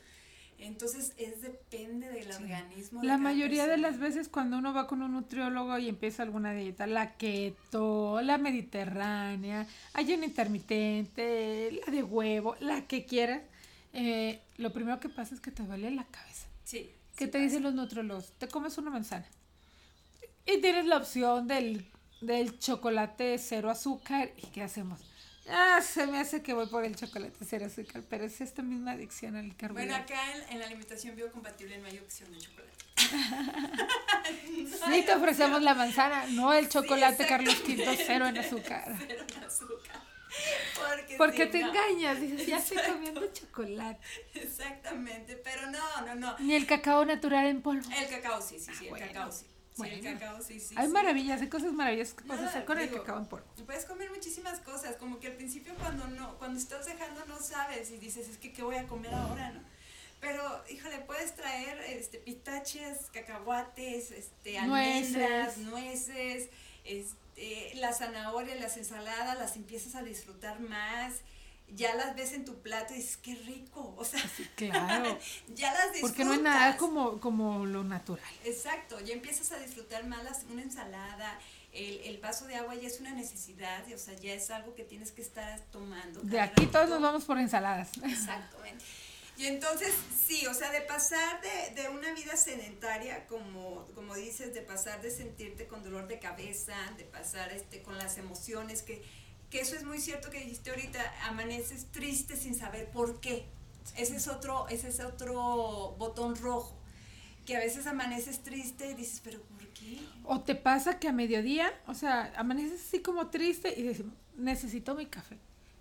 [0.60, 3.02] Entonces, es depende del organismo.
[3.02, 6.52] de La mayoría de las veces cuando uno va con un nutriólogo y empieza alguna
[6.54, 13.42] dieta, la keto, la mediterránea, ayuno intermitente, la de huevo, la que quieras,
[13.94, 16.48] eh, lo primero que pasa es que te duele la cabeza.
[16.64, 16.92] Sí.
[17.18, 18.32] ¿Qué sí te dicen los nutriólogos?
[18.38, 19.26] Te comes una manzana.
[20.46, 21.86] Y tienes la opción del,
[22.22, 24.32] del chocolate cero azúcar.
[24.38, 25.02] ¿Y qué hacemos?
[25.50, 28.92] Ah, se me hace que voy por el chocolate cero azúcar, pero es esta misma
[28.92, 30.04] adicción al Bueno, carbohidrato.
[30.14, 32.74] acá en, en la alimentación biocompatible no hay opción de chocolate.
[34.92, 37.26] Sí, te ofrecemos la manzana, no el chocolate.
[37.28, 38.96] Carlos V cero en azúcar.
[39.08, 40.02] Cero en azúcar.
[40.76, 41.68] Porque, Porque sí, te no.
[41.70, 44.00] engañas, dices, ya estoy comiendo chocolate.
[44.34, 46.40] Exactamente, pero no, no, no.
[46.40, 47.90] Ni el cacao natural en polvo.
[47.96, 49.08] El cacao sí, sí, sí, el bueno.
[49.08, 49.46] cacao sí.
[49.78, 50.20] Sí, el Bueno.
[50.20, 50.76] cacao sí, sí.
[50.78, 50.92] Hay sí.
[50.92, 53.46] maravillas, hay cosas maravillosas que puedes hacer con el cacao en polvo.
[53.66, 57.92] Puedes comer muchísimas cosas, como que al principio cuando no, cuando estás dejando no sabes
[57.92, 59.62] y dices, es que qué voy a comer ahora, ¿no?
[60.20, 66.50] Pero, híjole, puedes traer este pistaches, cacahuates, este almendras, nueces,
[66.84, 67.16] este,
[67.76, 71.14] las zanahorias, las ensaladas, las empiezas a disfrutar más.
[71.70, 73.94] Ya las ves en tu plato y dices, qué rico.
[73.98, 74.22] O sea,
[74.56, 75.20] Claro,
[75.54, 76.02] ya las disfrutas.
[76.02, 78.24] porque no hay nada como, como lo natural.
[78.46, 81.38] Exacto, ya empiezas a disfrutar más las- una ensalada,
[81.74, 84.84] el, el vaso de agua ya es una necesidad, o sea, ya es algo que
[84.86, 86.22] tienes que estar tomando.
[86.22, 87.90] De aquí todos nos vamos por ensaladas.
[88.02, 88.86] Exactamente.
[89.38, 89.94] Y entonces,
[90.26, 95.00] sí, o sea, de pasar de, de una vida sedentaria, como, como dices, de pasar
[95.04, 99.04] de sentirte con dolor de cabeza, de pasar este, con las emociones, que,
[99.52, 103.46] que eso es muy cierto que dijiste ahorita, amaneces triste sin saber por qué.
[103.96, 106.76] Ese es otro, ese es otro botón rojo,
[107.46, 110.00] que a veces amaneces triste y dices, pero ¿por qué?
[110.24, 114.96] O te pasa que a mediodía, o sea, amaneces así como triste y dices, necesito
[114.96, 115.38] mi café.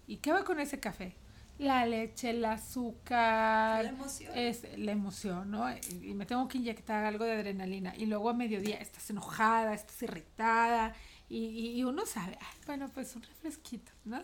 [0.06, 1.16] ¿Y qué va con ese café?
[1.58, 3.84] La leche, el azúcar.
[3.84, 4.32] La emoción.
[4.36, 5.64] Es la emoción, ¿no?
[6.02, 7.94] Y me tengo que inyectar algo de adrenalina.
[7.96, 10.94] Y luego a mediodía estás enojada, estás irritada.
[11.28, 14.20] Y, y- uno sabe, "Ay, bueno, pues un refresquito, ¿no?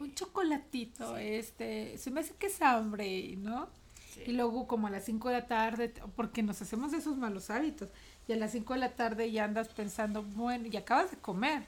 [0.00, 3.68] Un chocolatito, este, se me hace que es hambre, ¿no?
[4.14, 4.22] Sí.
[4.26, 7.48] Y luego como a las 5 de la tarde, porque nos hacemos de esos malos
[7.50, 7.90] hábitos,
[8.26, 11.62] y a las 5 de la tarde ya andas pensando, bueno, y acabas de comer,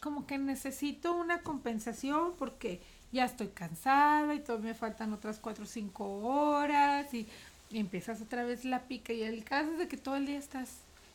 [0.00, 2.80] como que necesito una compensación porque
[3.14, 7.26] ya estoy cansada y todavía me faltan otras 4 o 5 horas y,
[7.70, 10.38] y empiezas otra vez la pica y el caso es de que todo el día
[10.38, 10.68] estás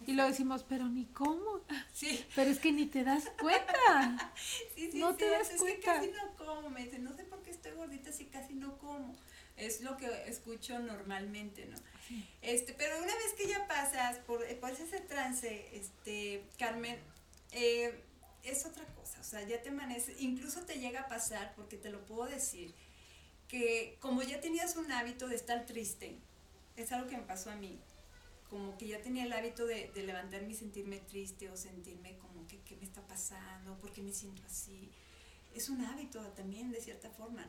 [0.07, 1.59] y lo decimos, pero ni cómo,
[1.91, 2.23] Sí.
[2.33, 4.31] pero es que ni te das cuenta.
[4.75, 5.99] Sí, sí, No sí, te das es cuenta.
[6.01, 8.77] que casi no como, me dicen, no sé por qué estoy gordita si casi no
[8.77, 9.13] como.
[9.57, 11.75] Es lo que escucho normalmente, ¿no?
[12.41, 16.97] Este, pero una vez que ya pasas por, por ese trance, este, Carmen,
[17.51, 18.01] eh,
[18.43, 21.89] es otra cosa, o sea, ya te amanece, incluso te llega a pasar, porque te
[21.89, 22.73] lo puedo decir,
[23.47, 26.17] que como ya tenías un hábito de estar triste,
[26.75, 27.79] es algo que me pasó a mí,
[28.49, 32.47] como que ya tenía el hábito de, de levantarme y sentirme triste o sentirme como
[32.47, 34.89] que qué me está pasando, por qué me siento así.
[35.53, 37.45] Es un hábito también de cierta forma.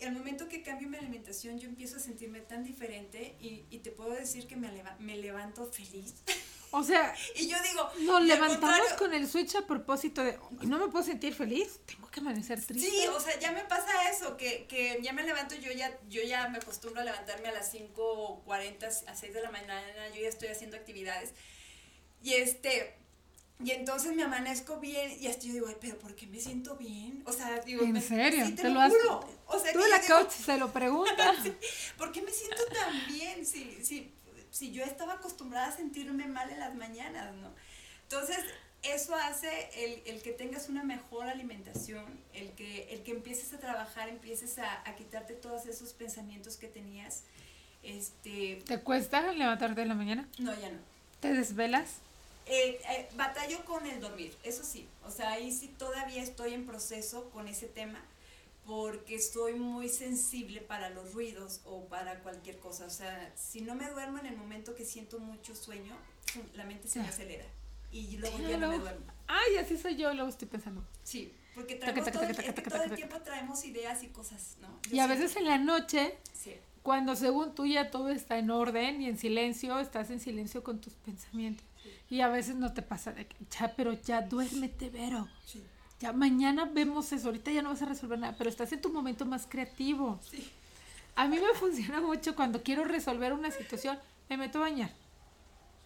[0.00, 3.90] Y al momento que cambio mi alimentación yo empiezo a sentirme tan diferente y, te
[3.90, 6.14] puedo decir que me levanto feliz.
[6.70, 10.78] O sea, Y yo digo, nos levantamos con el switch a propósito de, "Hoy no
[10.78, 12.90] me puedo sentir feliz, tengo que amanecer triste.
[12.90, 16.22] Sí, o sea, ya me pasa eso, que, que ya me levanto, yo ya, yo
[16.22, 20.28] ya me acostumbro a levantarme a las 5.40, a 6 de la mañana, yo ya
[20.28, 21.30] estoy haciendo actividades.
[22.22, 22.94] Y este,
[23.64, 26.76] y entonces me amanezco bien y hasta yo digo, "Ay, pero ¿por qué me siento
[26.76, 27.22] bien?
[27.26, 28.44] O sea, digo, ¿En me- serio?
[28.46, 29.28] sí, te, ¿Te lo, lo has- juro.
[29.46, 31.34] O sea, Tú que la digo, couch se lo pregunta.
[31.96, 34.12] ¿por qué me siento tan bien si, si,
[34.50, 37.50] si yo estaba acostumbrada a sentirme mal en las mañanas, ¿no?
[38.02, 38.38] Entonces,
[38.82, 43.58] eso hace el, el que tengas una mejor alimentación, el que, el que empieces a
[43.58, 47.24] trabajar, empieces a, a quitarte todos esos pensamientos que tenías.
[47.82, 50.28] Este, ¿Te cuesta levantarte en la mañana?
[50.38, 50.78] no, ya no.
[51.20, 51.96] ¿Te desvelas?
[52.46, 54.86] Eh, eh, batallo con el dormir, eso sí.
[55.04, 58.00] O sea, ahí sí todavía estoy en proceso con ese tema
[58.68, 62.84] porque soy muy sensible para los ruidos o para cualquier cosa.
[62.84, 65.96] O sea, si no me duermo en el momento que siento mucho sueño,
[66.54, 67.10] la mente se me Ya.
[67.10, 67.46] acelera
[67.90, 69.06] y luego Sí, ya no me duermo.
[69.26, 70.84] Ay, así soy yo, luego estoy pensando.
[71.02, 74.58] Sí, porque Taca, traemos taca, todo, el, que todo el tiempo traemos ideas y cosas,
[74.60, 74.68] ¿no?
[74.90, 76.52] Yo Y a veces en la noche, Sí,
[76.82, 80.78] cuando según tú ya todo está en orden y en silencio, estás en silencio con
[80.78, 81.64] tus pensamientos.
[82.10, 85.26] Y a veces no te pasa de que, ya, pero ya duérmete, Vero.
[85.46, 85.64] sí,
[86.00, 88.92] Ya mañana vemos eso, ahorita ya no vas a resolver nada, pero estás en tu
[88.92, 90.18] momento más creativo.
[90.22, 90.50] sí.
[91.16, 94.90] A mí me funciona mucho cuando quiero resolver una situación, me meto a bañar.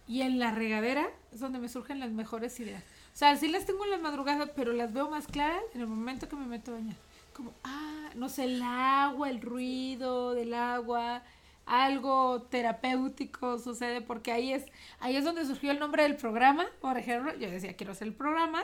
[0.07, 2.83] Y en la regadera es donde me surgen las mejores ideas.
[3.13, 5.87] O sea, sí las tengo en la madrugada, pero las veo más claras en el
[5.87, 6.95] momento que me meto a bañar.
[7.33, 11.23] Como, ah, no sé, el agua, el ruido del agua,
[11.65, 14.65] algo terapéutico sucede porque ahí es,
[14.99, 16.65] ahí es donde surgió el nombre del programa.
[16.79, 18.63] Por ejemplo, yo decía, quiero hacer el programa,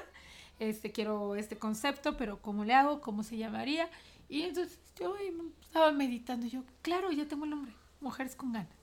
[0.59, 3.01] este, quiero este concepto, pero ¿cómo le hago?
[3.01, 3.89] ¿Cómo se llamaría?
[4.27, 5.15] Y entonces yo
[5.61, 8.78] estaba meditando, yo, claro, ya tengo el nombre, Mujeres con ganas.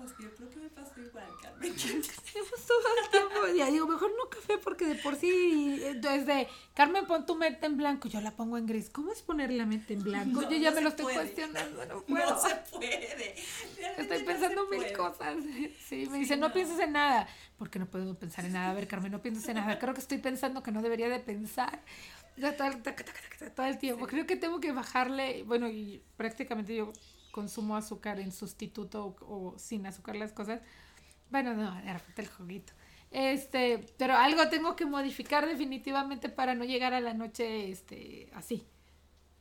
[0.00, 1.72] Pues yo creo que me pasó igual, Carmen.
[1.74, 3.46] Hacemos todo el tiempo.
[3.54, 7.66] Ya digo, mejor no café porque de por sí, entonces de Carmen, pon tu mente
[7.66, 8.88] en blanco, yo la pongo en gris.
[8.88, 10.40] ¿Cómo es poner la mente en blanco?
[10.40, 12.30] No, yo ya no me lo estoy cuestionando, no puedo.
[12.30, 13.34] No se puede.
[13.76, 14.92] Realmente Estoy pensando mil puede.
[14.94, 15.36] cosas.
[15.90, 16.48] Sí, me Sí, dicen, no.
[16.48, 16.54] no.
[16.54, 17.28] pienses en nada.
[17.58, 18.70] ¿Por qué no puedo pensar en nada?
[18.70, 19.78] A ver, Carmen, no pienses en nada.
[19.78, 21.82] Creo que estoy pensando que no debería de pensar.
[22.56, 22.82] Todo el,
[23.54, 24.06] todo el tiempo.
[24.06, 25.42] Creo que tengo que bajarle.
[25.42, 26.90] Bueno, y prácticamente yo
[27.30, 30.60] consumo azúcar en sustituto o, o sin azúcar las cosas.
[31.30, 32.72] Bueno, no, de repente el juguito.
[33.10, 38.64] Este, pero algo tengo que modificar definitivamente para no llegar a la noche este, así,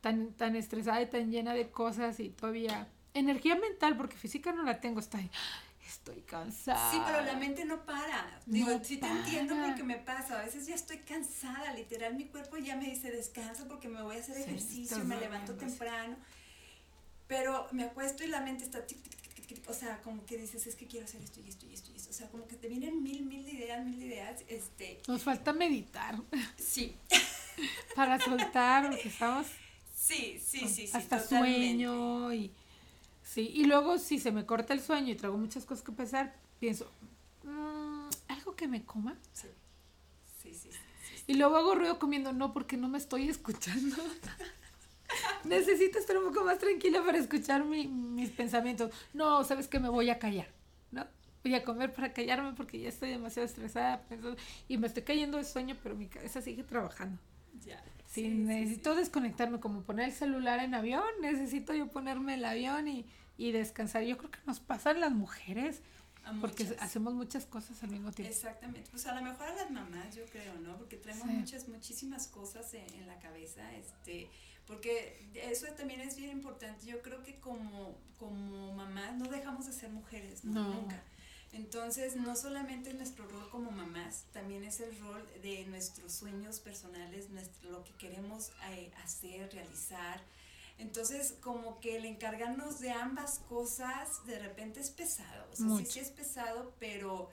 [0.01, 4.63] tan, tan estresada y tan llena de cosas y todavía energía mental, porque física no
[4.63, 5.29] la tengo, estoy,
[5.87, 6.91] estoy cansada.
[6.91, 8.39] Sí, pero la mente no para.
[8.45, 9.67] Digo, No sí te entiendo para.
[9.67, 10.39] porque me pasa.
[10.39, 12.15] A veces ya estoy cansada, literal.
[12.15, 15.53] Mi cuerpo ya me dice descansa porque me voy a hacer Sí, ejercicio, me levanto
[15.53, 15.77] durmiendo, sí.
[17.29, 18.97] Pero me acuesto y la mente está tic.
[19.67, 21.95] O sea, como que dices, es que quiero hacer esto y esto y esto y
[21.95, 22.09] esto.
[22.09, 24.41] O sea, como que te vienen mil, mil de ideas, mil de ideas.
[24.47, 26.19] Este, Nos falta meditar
[26.57, 26.95] sí,
[27.95, 29.45] para soltar, porque estamos
[29.95, 30.89] sí, sí, sí, sí.
[30.93, 31.67] hasta totalmente.
[31.67, 32.51] sueño y
[33.23, 36.35] sí y luego si se me corta el sueño y traigo muchas cosas que pensar
[36.59, 36.91] pienso
[37.43, 39.47] "Mm, algo que me coma Sí,
[40.41, 40.69] sí, sí.
[40.71, 41.23] sí, sí.
[41.27, 43.95] y luego hago ruido comiendo no porque no me estoy escuchando
[45.43, 49.89] necesito estar un poco más tranquila para escuchar mi- mis pensamientos no sabes que me
[49.89, 50.47] voy a callar
[50.91, 51.05] no
[51.43, 55.37] voy a comer para callarme porque ya estoy demasiado estresada pensando- y me estoy cayendo
[55.37, 57.19] de sueño pero mi cabeza sigue trabajando
[57.65, 57.83] Ya.
[58.05, 62.45] Sí, sí, sí, necesito desconectarme, como poner el celular en avión, necesito yo ponerme el
[62.45, 63.05] avión y,
[63.37, 64.01] y descansar.
[64.03, 65.81] Yo creo que nos pasan las mujeres,
[66.41, 66.81] porque muchas.
[66.81, 68.33] hacemos muchas cosas al mismo tiempo.
[68.33, 70.75] Exactamente, pues a lo mejor a las mamás yo creo, ¿no?
[70.77, 71.33] Porque traemos Sí.
[71.33, 74.27] muchas, muchísimas cosas en, en la cabeza, este,
[74.69, 76.85] porque eso también es bien importante.
[76.85, 80.53] Yo creo que como, como mamás no dejamos de ser mujeres, ¿no?
[80.53, 80.73] No.
[80.75, 81.03] Nunca.
[81.53, 86.59] Entonces, no solamente es nuestro rol como mamás, también es el rol de nuestros sueños
[86.59, 90.21] personales, nuestro, lo que queremos eh, hacer, realizar.
[90.77, 95.47] Entonces, como que el encargarnos de ambas cosas de repente es pesado.
[95.51, 95.91] O sea, sí, Mucho.
[95.91, 97.31] sí es pesado, pero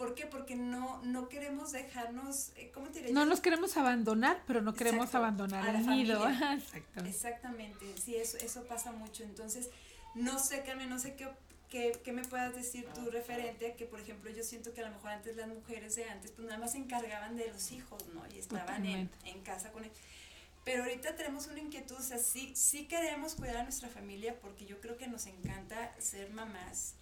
[0.00, 0.24] ¿por qué?
[0.24, 3.12] Porque no, no queremos dejarnos, eh, ¿cómo te diré?
[3.12, 6.26] No nos queremos abandonar, pero no queremos Exacto, abandonar el nido.
[6.30, 7.10] Exactamente.
[7.10, 9.24] Exactamente, sí, eso, eso pasa mucho.
[9.24, 9.68] Entonces,
[10.14, 11.28] no sé, Carmen, no sé qué,
[11.68, 14.94] qué, qué me puedas decir tú referente, que por ejemplo yo siento que a lo
[14.96, 18.22] mejor antes las mujeres de antes, pues nada más se encargaban de los hijos, ¿no?
[18.34, 19.90] Y estaban en, en casa con él.
[20.64, 24.64] Pero ahorita tenemos una inquietud, o sea, sí, sí queremos cuidar a nuestra familia porque
[24.64, 26.94] yo creo que nos encanta ser mamás,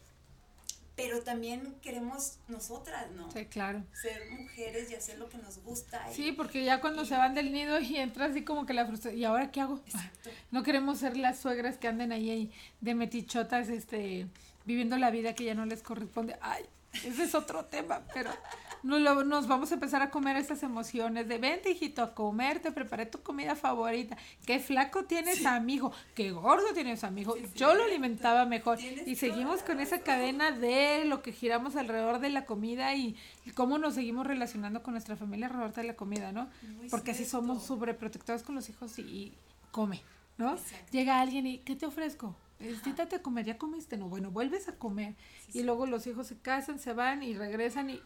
[0.99, 3.31] pero también queremos nosotras, ¿no?
[3.31, 3.85] Sí, claro.
[3.93, 6.05] Ser mujeres y hacer lo que nos gusta.
[6.11, 8.85] y- Sí, porque ya cuando se van del nido y entra así como que la
[8.85, 9.81] frustración, ¿y ahora qué hago?
[9.87, 10.31] Exacto.
[10.51, 14.27] No queremos ser las suegras que anden ahí, ahí de metichotas, este,
[14.67, 16.37] viviendo la vida que ya no les corresponde.
[16.41, 18.31] Ay, ese es otro tema, pero
[18.83, 22.61] nos, lo- nos vamos a empezar a comer esas emociones de vente, hijito, a comer,
[22.61, 24.17] te preparé tu comida favorita.
[24.47, 27.35] Qué flaco tienes amigo, qué gordo tienes amigo.
[27.37, 28.79] Sí, Yo lo alimentaba mejor.
[28.81, 33.51] Y seguimos con esa cadena de lo que giramos alrededor de la comida y, y
[33.51, 36.49] cómo nos seguimos relacionando con nuestra familia alrededor de la comida, ¿no?
[36.77, 39.39] Muy Porque así somos sobreprotectores con los hijos y, y
[39.73, 40.03] come,
[40.39, 40.53] ¿no?
[40.55, 40.87] Exacto.
[40.93, 42.35] Llega alguien y ¿qué te ofrezco?
[42.59, 45.15] Siéntate a comer, ya comiste, no, bueno, vuelves a comer.
[45.47, 45.63] Sí, y sí.
[45.63, 48.01] luego los hijos se casan, se van y regresan y,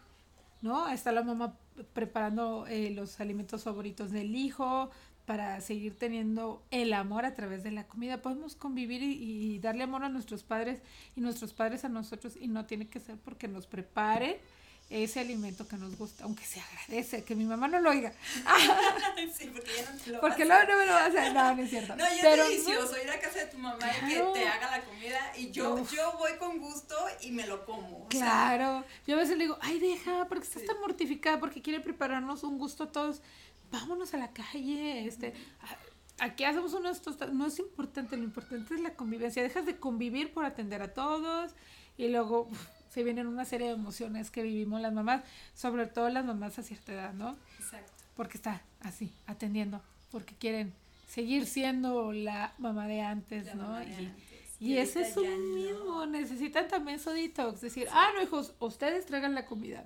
[0.61, 0.88] ¿no?
[0.88, 1.57] Está la mamá
[1.94, 4.90] preparando eh, los alimentos favoritos del hijo
[5.24, 8.20] para seguir teniendo el amor a través de la comida.
[8.20, 10.82] Podemos convivir y, y darle amor a nuestros padres
[11.16, 14.36] y nuestros padres a nosotros y no tiene que ser porque nos preparen
[14.92, 18.12] ese alimento que nos gusta, aunque se agradece, que mi mamá no lo oiga,
[19.34, 21.07] sí, porque ya no te lo porque vas a luego no me lo va a
[21.07, 21.96] hacer, no, no es cierto.
[21.96, 23.32] No, y es Pero, delicioso ir a casa
[23.62, 25.92] mamá y que te haga la comida y yo, Uf.
[25.94, 28.04] yo voy con gusto y me lo como.
[28.06, 30.68] o sea, Claro, yo a veces le digo, ay, deja, porque estás Sí.
[30.68, 33.22] tan mortificada, porque quiere prepararnos un gusto a todos.
[33.70, 35.32] Vámonos a la calle, este,
[36.18, 37.32] aquí hacemos unos tostados.
[37.34, 39.42] No es importante, lo importante es la convivencia.
[39.42, 41.54] Dejas de convivir por atender a todos
[41.96, 45.22] y luego uf, se vienen una serie de emociones que vivimos las mamás,
[45.54, 47.36] sobre todo las mamás a cierta edad, ¿no?
[47.58, 47.90] Exacto.
[48.14, 50.74] Porque está así, atendiendo, porque quieren
[51.12, 53.76] seguir siendo la mamá de antes, La ¿no?
[53.76, 54.56] de Y- antes.
[54.60, 55.54] y ese es un no.
[55.56, 59.84] mimo, necesitan también su detox, decir, ah, no, hijos, ustedes traigan la comida,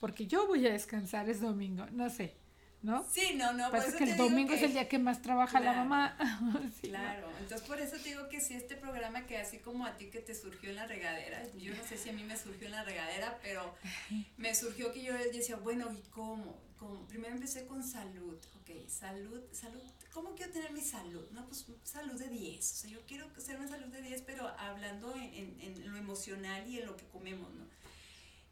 [0.00, 2.34] porque yo voy a descansar, es domingo, no sé,
[2.82, 3.02] ¿no?
[3.10, 3.70] Sí, no, no.
[3.70, 6.16] Parece eso que el domingo es el día que más trabaja la mamá.
[6.80, 6.98] Sí, ¿no?
[6.98, 10.10] Claro, entonces por eso te digo que si este programa que así como a ti
[10.10, 12.72] que te surgió en la regadera, yo no sé si a mí me surgió en
[12.72, 13.74] la regadera, pero
[14.36, 16.60] me surgió que yo decía, bueno, ¿y cómo?
[16.78, 17.06] ¿Cómo?
[17.08, 19.82] Primero empecé con salud, ok, salud, salud,
[20.22, 21.24] ¿cómo quiero tener mi salud?
[21.30, 24.48] No, pues salud de 10, o sea, yo quiero ser una salud de 10, pero
[24.58, 27.64] hablando en, en- en lo emocional y en lo que comemos, ¿no?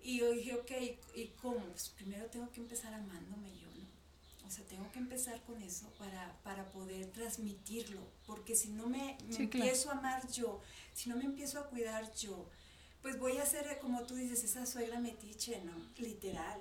[0.00, 0.70] Y yo dije, ok,
[1.16, 1.58] ¿y cómo?
[1.70, 4.46] Pues primero tengo que empezar amándome yo, ¿no?
[4.46, 9.18] O sea, tengo que empezar con eso para, para poder transmitirlo, porque si no me,
[9.26, 9.66] me Sí, claro.
[9.66, 10.60] empiezo a amar yo,
[10.94, 12.48] si no me empiezo a cuidar yo,
[13.02, 15.72] pues voy a ser, como tú dices, esa suegra metiche, ¿no?
[15.98, 16.60] Literal.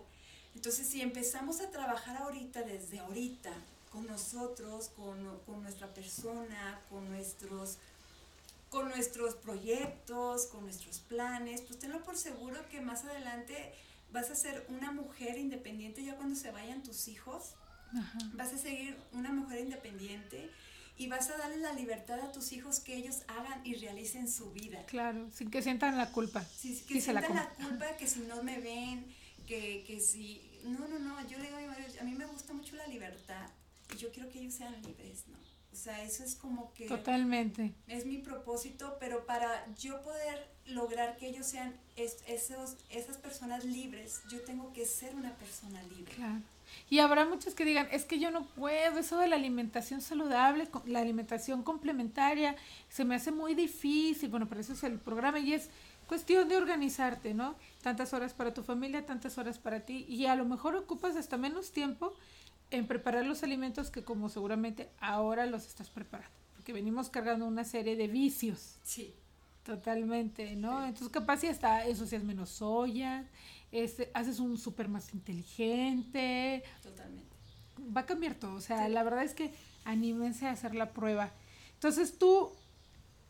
[0.55, 3.51] Entonces, si empezamos a trabajar ahorita, desde ahorita,
[3.95, 7.77] con nosotros, con, con nuestra persona, con nuestros
[8.69, 13.73] con nuestros proyectos, con nuestros planes, pues tenlo por seguro que más adelante
[14.11, 17.53] vas a ser una mujer independiente ya cuando se vayan tus hijos,
[17.97, 18.19] Ajá.
[18.33, 20.51] vas a seguir una mujer independiente
[20.97, 24.51] y vas a darle la libertad a tus hijos que ellos hagan y realicen su
[24.51, 24.85] vida.
[24.87, 26.43] Claro, sin que sientan la culpa.
[26.43, 27.69] Si, que la sientan la, coman.
[27.69, 29.05] culpa que si no me ven,
[29.47, 30.41] que, que si...
[30.65, 32.87] No, no, no, yo le digo a mi marido, a mí me gusta mucho la
[32.87, 33.47] libertad
[33.97, 35.37] yo quiero que ellos sean libres, ¿no?
[35.71, 37.73] O sea, eso es como que Totalmente.
[37.87, 43.65] es mi propósito, pero para yo poder lograr que ellos sean es- esos, esas personas
[43.65, 46.13] libres, yo tengo que ser una persona libre.
[46.15, 46.41] Claro.
[46.89, 50.67] Y habrá muchos que digan, es que yo no puedo, eso de la alimentación saludable,
[50.85, 52.55] la alimentación complementaria,
[52.89, 54.29] se me hace muy difícil.
[54.29, 55.69] Bueno, para eso es el programa y es
[56.07, 57.55] cuestión de organizarte, ¿no?
[57.83, 61.37] Tantas horas para tu familia, tantas horas para ti y a lo mejor ocupas hasta
[61.37, 62.13] menos tiempo
[62.71, 67.63] en preparar los alimentos que como seguramente ahora los estás preparando, porque venimos cargando una
[67.63, 68.77] serie de vicios.
[68.83, 69.13] Sí,
[69.63, 70.85] Totalmente, ¿no?
[70.85, 73.25] Entonces capaz si hasta ensucias menos soya,
[73.71, 77.35] este, haces un súper más inteligente, totalmente.
[77.95, 78.53] va a cambiar todo.
[78.55, 78.93] O sea, Sí.
[78.93, 79.51] la verdad es que
[79.83, 81.31] anímense a hacer la prueba.
[81.73, 82.51] Entonces tú,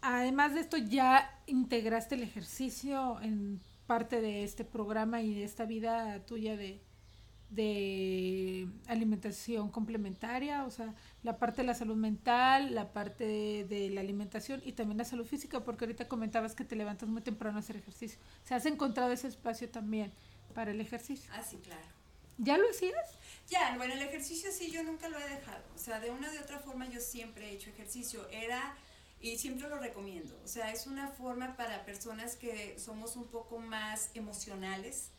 [0.02, 5.64] además de esto, ya integraste el ejercicio en parte de este programa y de esta
[5.64, 6.82] vida tuya de,
[7.50, 10.94] de alimentación complementaria, o sea,
[11.24, 15.06] la parte de la salud mental, la parte de, de la alimentación y también la
[15.06, 18.20] salud física, porque ahorita comentabas que te levantas muy temprano a hacer ejercicio.
[18.44, 20.12] O sea, has encontrado ese espacio también
[20.54, 21.30] para el ejercicio.
[21.34, 21.86] Ah, sí, claro.
[22.38, 23.18] ¿Ya lo hacías?
[23.50, 25.64] Ya, bueno, el ejercicio sí yo nunca lo he dejado.
[25.76, 28.28] O sea, de una u otra forma yo siempre he hecho ejercicio.
[28.30, 28.76] Era,
[29.22, 30.38] y siempre lo recomiendo.
[30.44, 35.12] O sea, es una forma para personas que somos un poco más emocionales.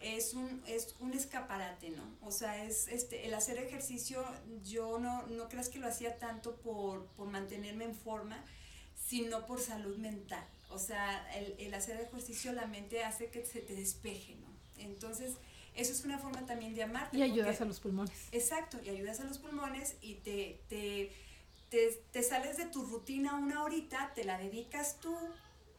[0.00, 2.02] Es un, es un escaparate, ¿no?
[2.22, 4.24] O sea, es este, el hacer ejercicio,
[4.64, 8.44] yo no, no creas que lo hacía tanto por, por mantenerme en forma,
[9.08, 10.44] sino por salud mental.
[10.70, 14.46] O sea, el, el hacer ejercicio, la mente hace que se te despeje, ¿no?
[14.82, 15.32] Entonces,
[15.74, 17.16] eso es una forma también de amarte.
[17.16, 18.14] Y ayudas porque- a los pulmones.
[18.32, 21.12] Exacto, y ayudas a los pulmones y te, te,
[21.70, 25.16] te, te sales de tu rutina una horita, te la dedicas tú,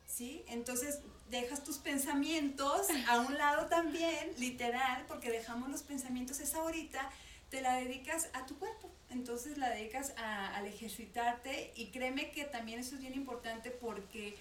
[0.10, 0.43] ¿sí?
[0.47, 0.99] Entonces
[1.30, 7.10] dejas tus pensamientos a un lado también, literal, porque dejamos los pensamientos esa horita,
[7.49, 8.89] te la dedicas a tu cuerpo.
[9.10, 14.36] Entonces la dedicas a, al ejercitarte y créeme que también eso es bien importante porque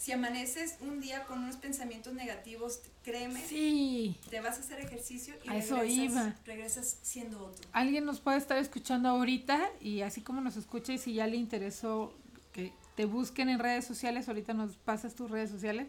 [0.00, 4.14] Si amaneces un día con unos pensamientos negativos, créeme, Sí.
[4.30, 6.36] te vas a hacer ejercicio y regresas, iba.
[6.46, 7.68] regresas siendo otro.
[7.72, 11.36] Alguien nos puede estar escuchando ahorita y así como nos escucha y si ya le
[11.36, 12.12] interesó
[12.52, 15.86] que te busquen en redes sociales, ahorita nos pasas tus redes sociales,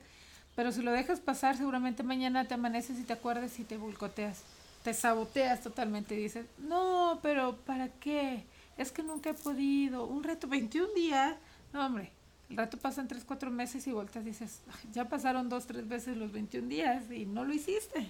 [0.55, 4.43] pero si lo dejas pasar seguramente mañana te amaneces y te acuerdas y te volcoteas,
[4.83, 8.43] te saboteas totalmente y dices, no, pero ¿para qué?
[8.77, 11.35] Es que nunca he podido, un reto, 21 días,
[11.73, 12.11] no hombre,
[12.47, 15.65] el reto pasa en 3, 4 meses y volteas y dices, "Ay, ya pasaron dos,
[15.65, 18.07] tres veces los 21 días y no lo hiciste,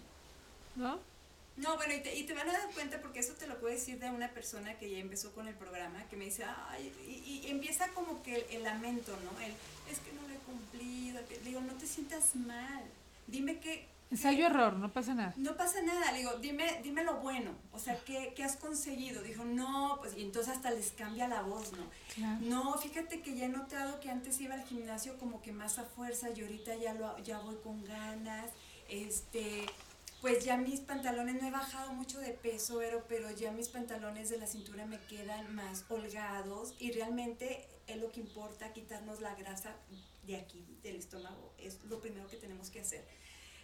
[0.76, 1.00] ¿no?
[1.60, 3.74] No, bueno, y te, y te van a dar cuenta porque eso te lo puedo
[3.74, 7.46] decir de una persona que ya empezó con el programa, que me dice, ay, y,
[7.46, 9.40] y empieza como que el, el lamento, ¿no?
[9.42, 9.52] El,
[9.92, 11.26] es que no lo he cumplido.
[11.28, 12.84] que- digo, no te sientas mal.
[13.28, 13.88] Dime que...
[14.12, 15.34] Ensayo error, no pasa nada.
[15.38, 19.22] No pasa nada, le digo, dime, dime lo bueno, o sea, ¿qué, qué has conseguido?
[19.22, 21.86] Dijo, no, pues, y entonces hasta les cambia la voz, ¿no?
[22.16, 22.40] Claro.
[22.42, 25.84] No, fíjate que ya he notado que antes iba al gimnasio como que más a
[25.84, 28.48] fuerza y ahorita ya, lo, ya voy con ganas,
[28.88, 29.66] este,
[30.22, 34.30] pues ya mis pantalones, no he bajado mucho de peso, pero, pero ya mis pantalones
[34.30, 39.34] de la cintura me quedan más holgados y realmente es lo que importa, quitarnos la
[39.36, 39.76] grasa
[40.24, 43.08] de aquí, del estómago, es lo primero que tenemos que hacer.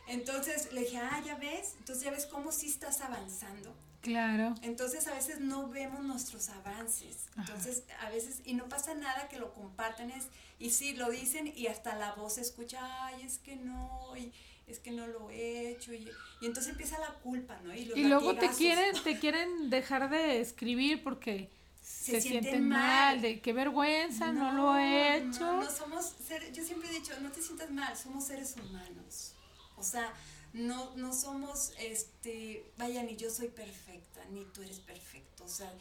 [0.08, 3.76] Entonces le dije, ah, ya ves, entonces ya ves cómo sí estás avanzando.
[4.02, 4.54] Claro.
[4.62, 7.26] Entonces a veces no vemos nuestros avances.
[7.32, 7.42] Ajá.
[7.42, 10.28] Entonces a veces, y no pasa nada que lo compartan, es,
[10.60, 14.32] y sí, lo dicen y hasta la voz escucha, ay, es que no, y
[14.68, 15.94] es que no lo he hecho.
[15.94, 16.10] Y,
[16.42, 17.74] y entonces empieza la culpa, ¿no?
[17.74, 21.50] los Y luego te quieren, te quieren dejar de escribir porque
[21.82, 23.22] se, Se sienten, sienten mal, mal.
[23.22, 25.40] de qué vergüenza, no, lo he hecho.
[25.40, 29.34] No, no somos seres, yo siempre he dicho, no te sientas mal, somos seres humanos.
[29.78, 30.14] O sea,
[30.54, 35.44] no, no somos, este, vaya, ni yo soy perfecta, ni tú eres perfecto.
[35.46, 35.72] O sea,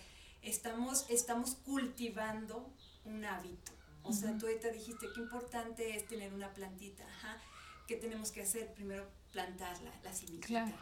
[0.43, 2.69] estamos, estamos cultivando
[3.05, 3.73] un hábito.
[4.03, 4.41] O sea, Ujú.
[4.41, 7.05] tú ahorita dijiste qué importante es tener una plantita.
[7.05, 7.41] Ajá.
[7.87, 8.73] ¿Qué tenemos que hacer?
[8.75, 10.47] Primero plantarla, la semillita.
[10.47, 10.77] Claro.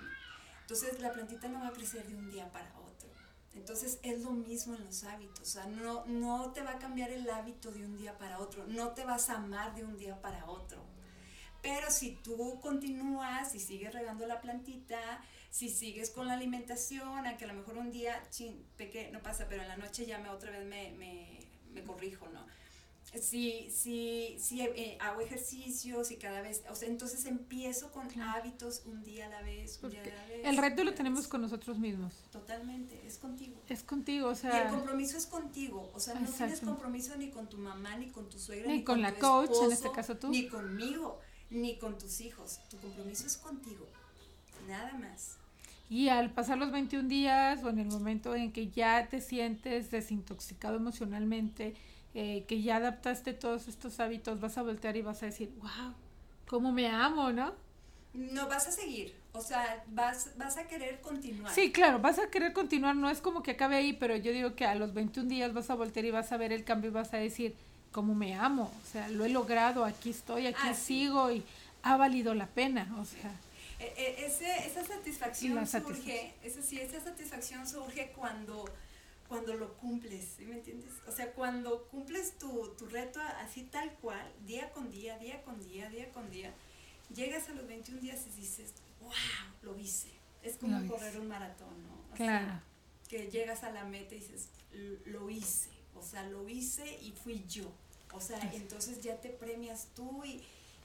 [0.60, 3.10] Entonces la plantita no va a crecer de un día para otro.
[3.54, 5.40] Entonces es lo mismo en los hábitos.
[5.40, 8.66] O sea, no, no te va a cambiar el hábito de un día para otro.
[8.66, 10.82] No te vas a amar de un día para otro.
[11.60, 17.44] Pero si tú continúas y sigues regando la plantita, si sigues con la alimentación, aunque
[17.44, 20.28] a lo mejor un día, chin, pequé, no pasa, pero en la noche ya me
[20.28, 21.38] otra vez me, me,
[21.70, 22.44] me corrijo, ¿no?
[23.20, 28.38] Si, si, si eh, hago ejercicios y cada vez, o sea, entonces empiezo con Claro.
[28.40, 30.40] hábitos un día a la vez, un día a la vez.
[30.46, 31.28] el reto lo tenemos vez.
[31.28, 32.14] con nosotros mismos.
[32.32, 33.60] Totalmente, es contigo.
[33.68, 37.28] Es contigo, o Y el sea, compromiso es contigo, o sea, no tienes compromiso ni
[37.30, 40.16] con tu mamá, ni con tu suegra, Ni con la tu coach, en este caso
[40.16, 40.28] tú.
[40.30, 42.60] Ni conmigo, ni con tus hijos.
[42.70, 43.86] Tu compromiso es contigo,
[44.66, 45.36] nada más.
[45.90, 49.90] y al pasar los 21 días o en el momento en que ya te sientes
[49.90, 51.74] desintoxicado emocionalmente,
[52.14, 55.94] eh, que ya adaptaste todos estos hábitos, vas a voltear y vas a decir, wow,
[56.46, 57.52] cómo me amo, ¿no?
[58.14, 61.54] No vas a seguir, o sea, vas, vas a querer continuar.
[61.54, 64.54] Sí, claro, vas a querer continuar, no es como que acabe ahí, pero yo digo
[64.54, 66.92] que a los 21 días vas a voltear y vas a ver el cambio y
[66.92, 67.54] vas a decir,
[67.90, 70.82] cómo me amo, o sea, lo he logrado, aquí estoy, aquí Ah, sí.
[71.04, 71.42] sigo y
[71.82, 73.32] ha valido la pena, o sea,
[73.78, 76.26] E- e- ese- esa satisfacción surge, satisfacción.
[76.44, 78.64] esa, sí, esa satisfacción surge cuando,
[79.32, 80.92] cuando lo cumples, ¿sí me entiendes?
[81.06, 85.58] O sea, cuando cumples tu, tu reto así tal cual, día con día, día con
[85.62, 86.52] día, día con día,
[87.14, 89.12] llegas a los 21 días y dices, wow,
[89.62, 90.10] lo hice.
[90.42, 90.92] Es como Lo hice.
[90.94, 91.94] correr un maratón, ¿no?
[92.12, 92.46] O claro.
[92.46, 92.64] sea,
[93.08, 97.12] que llegas a la meta y dices, "L- lo hice, o sea, lo hice y
[97.12, 97.70] fui yo.
[98.12, 100.42] O sea, entonces ya te premias tú y,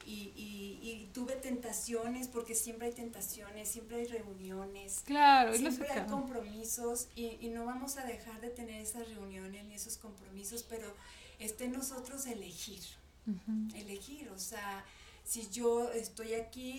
[0.08, 5.88] y, y- y tuve tentaciones, porque siempre hay tentaciones, siempre hay reuniones, Claro, y siempre
[5.90, 10.62] hay compromisos y, y no vamos a dejar de tener esas reuniones ni esos compromisos,
[10.62, 10.94] pero
[11.38, 12.82] está en nosotros elegir.
[13.74, 14.84] Elegir, o sea,
[15.24, 16.70] si yo estoy aquí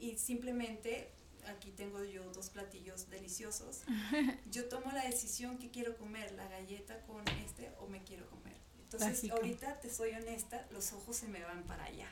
[0.00, 1.08] y, simplemente,
[1.46, 3.82] aquí tengo yo dos platillos deliciosos,
[4.50, 8.56] yo tomo la decisión que quiero comer, la galleta con este o me quiero comer.
[8.82, 12.08] Entonces, ahorita te soy honesta, los ojos se me van para allá.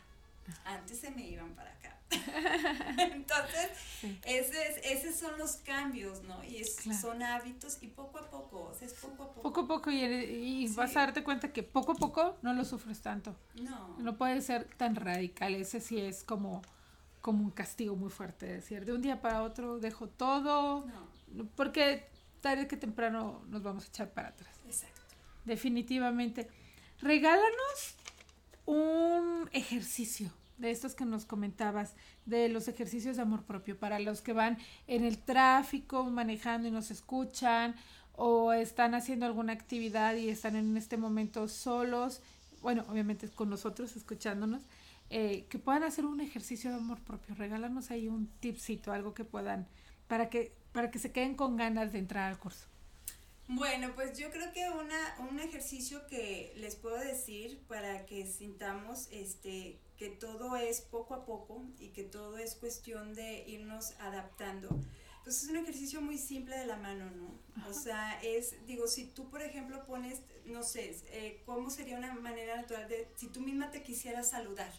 [0.64, 1.97] Antes se me iban para acá.
[2.99, 3.70] Entonces,
[4.01, 4.18] Sí.
[4.24, 6.43] ese esos son los cambios, ¿no?
[6.45, 6.99] Y es- Claro.
[7.01, 9.43] son hábitos y poco a poco, o sea, es poco a poco.
[9.43, 10.74] Poco a poco y, y Sí.
[10.74, 13.36] vas a darte cuenta que poco a poco no lo sufres tanto.
[13.62, 13.97] No.
[13.99, 16.62] No puede ser tan radical, ese sí es como,
[17.20, 20.86] como un castigo muy fuerte, decir, de un día para otro dejo todo,
[21.32, 22.09] No, porque
[22.41, 25.01] tarde que temprano nos vamos a echar para atrás, exacto.
[25.45, 26.49] definitivamente.
[27.03, 27.97] Regálanos
[28.71, 31.95] un ejercicio de estos que nos comentabas,
[32.27, 36.71] de los ejercicios de amor propio, para los que van en el tráfico manejando y
[36.71, 37.75] nos escuchan,
[38.12, 42.21] o están haciendo alguna actividad y están en este momento solos,
[42.61, 44.62] bueno, obviamente con nosotros escuchándonos,
[45.09, 47.35] eh, que puedan hacer un ejercicio de amor propio.
[47.35, 49.66] Regálanos ahí un tipcito, algo que puedan,
[50.07, 52.70] para que, para que se queden con ganas de entrar al curso.
[53.53, 59.09] Bueno, pues yo creo que una, un ejercicio que les puedo decir para que sintamos
[59.11, 64.68] este, que todo es poco a poco y que todo es cuestión de irnos adaptando.
[65.24, 67.40] Pues es un ejercicio muy simple de la mano, ¿no?
[67.68, 72.14] O sea, es, digo, si tú, por ejemplo, pones, no sé, eh, ¿cómo sería una
[72.14, 74.72] manera natural de, si tú misma te quisieras saludar?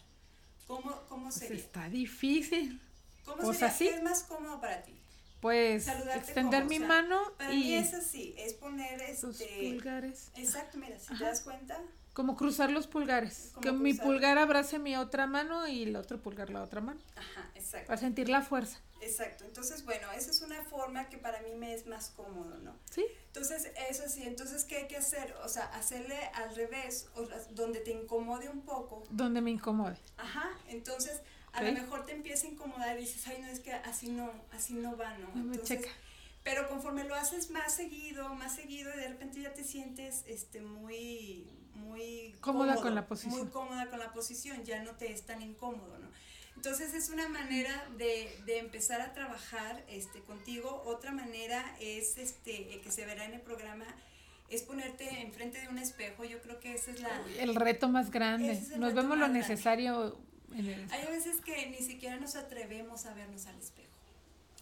[0.66, 1.64] ¿Cómo, cómo Pues sería?
[1.64, 2.80] está difícil.
[3.24, 3.68] ¿Cómo pues sería?
[3.68, 3.84] así.
[3.84, 5.01] ¿Qué es más cómodo para ti?
[5.42, 9.72] Pues Saludarte extender mi o sea, mano Para mí y es así, es poner este...
[9.72, 10.30] pulgares.
[10.36, 11.80] Exacto, mira, si te das cuenta,
[12.12, 13.52] Como cruzar los pulgares.
[13.60, 17.00] Que mi pulgar abrace mi otra mano y el otro pulgar la otra mano.
[17.16, 17.88] ajá, exacto.
[17.88, 18.78] Para sentir la fuerza.
[19.00, 22.76] Exacto, entonces bueno, esa es una forma que para mí me es más cómodo, ¿no?
[22.88, 23.04] ¿Sí?
[23.26, 25.34] Entonces, eso sí, entonces, ¿qué hay que hacer?
[25.42, 29.02] O sea, hacerle al revés, o donde te incomode un poco.
[29.10, 29.98] Donde me incomode.
[30.18, 31.20] Ajá, entonces,
[31.52, 34.30] a lo mejor te empieza a incomodar y dices, ay, no, es que así no,
[34.52, 35.28] así no va, ¿no?
[35.34, 35.90] No me Entonces, checa.
[36.42, 40.60] Pero conforme lo haces más seguido, más seguido, y de repente ya te sientes este,
[40.60, 43.38] muy, muy Cómoda cómodo, con la posición.
[43.38, 46.08] Muy cómoda con la posición, ya no te es tan incómodo, ¿no?
[46.56, 50.82] Entonces es una manera de, de empezar a trabajar este, contigo.
[50.84, 53.86] Otra manera es, este, que se verá en el programa,
[54.48, 56.24] es ponerte enfrente de un espejo.
[56.24, 57.22] Yo creo que esa es la...
[57.38, 58.52] El reto más grande.
[58.52, 59.40] Ese es Nos vemos lo grande.
[59.40, 60.18] necesario
[60.54, 63.88] Hay veces que ni siquiera nos atrevemos a vernos al espejo.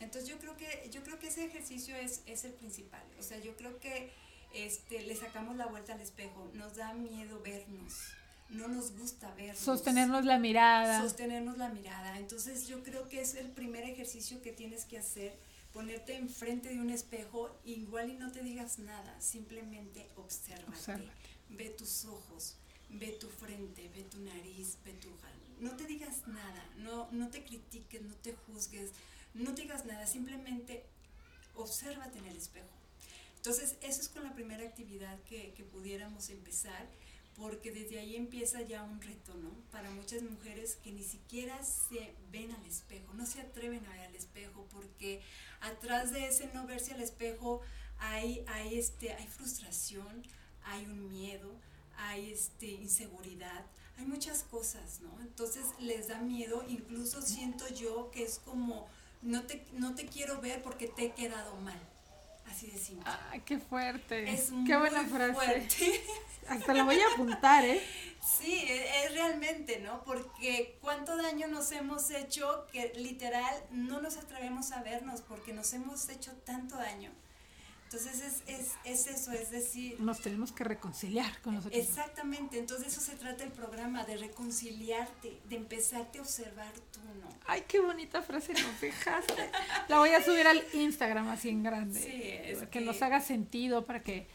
[0.01, 3.03] Entonces yo creo que, yo creo que ese ejercicio es, es el principal.
[3.19, 4.11] O sea, yo creo que
[4.55, 6.51] este, le sacamos la vuelta al espejo.
[6.55, 7.95] Nos da miedo vernos.
[8.49, 9.59] No nos gusta vernos.
[9.59, 11.03] sostenernos la mirada.
[11.03, 12.19] Sostenernos la mirada.
[12.19, 15.39] Entonces yo creo que es el primer ejercicio que tienes que hacer.
[15.73, 20.69] Ponerte enfrente de un espejo, igual y no te digas nada, simplemente obsérvate.
[20.69, 21.29] Obsérvate.
[21.51, 22.57] Ve tus ojos,
[22.89, 25.11] ve tu frente, ve tu nariz, ve tu
[25.61, 28.91] no te digas nada, no, no te critiques, no te juzgues,
[29.35, 30.85] no digas nada, simplemente
[31.55, 32.69] obsérvate en el espejo.
[33.37, 36.87] Entonces, eso es con la primera actividad que, que pudiéramos empezar,
[37.37, 39.51] porque desde ahí empieza ya un reto, ¿no?
[39.71, 44.01] Para muchas mujeres que ni siquiera se ven al espejo, no se atreven a ver
[44.01, 45.23] al espejo, porque
[45.61, 47.63] atrás de ese no verse al espejo
[47.99, 50.23] hay, hay, este, hay frustración,
[50.65, 51.55] hay un miedo,
[51.97, 53.65] hay este, inseguridad,
[54.01, 55.11] hay muchas cosas, ¿no?
[55.21, 58.89] Entonces les da miedo, incluso siento yo que es como,
[59.23, 61.79] no te, no te quiero ver porque te he quedado mal,
[62.47, 63.11] así de simple.
[63.31, 64.31] Ay, qué fuerte.
[64.31, 65.35] es qué muy buena frase.
[65.35, 66.05] fuerte.
[66.49, 67.81] Hasta la voy a apuntar, ¿eh?
[68.21, 70.03] Sí, e- es realmente, ¿no?
[70.05, 75.73] Porque cuánto daño nos hemos hecho que literal no nos atrevemos a vernos porque nos
[75.75, 77.13] hemos hecho tanto daño.
[77.93, 81.83] Entonces es, es, es eso, es decir, Nos tenemos que reconciliar con nosotros.
[81.83, 87.29] exactamente, entonces eso se trata el programa, de reconciliarte, de empezarte a observar tú, ¿no?
[87.47, 89.51] Ay, qué bonita frase nos dejaste.
[89.89, 91.99] La voy a subir al Instagram así en grande.
[92.01, 94.29] Sí, es que, que- nos haga sentido para que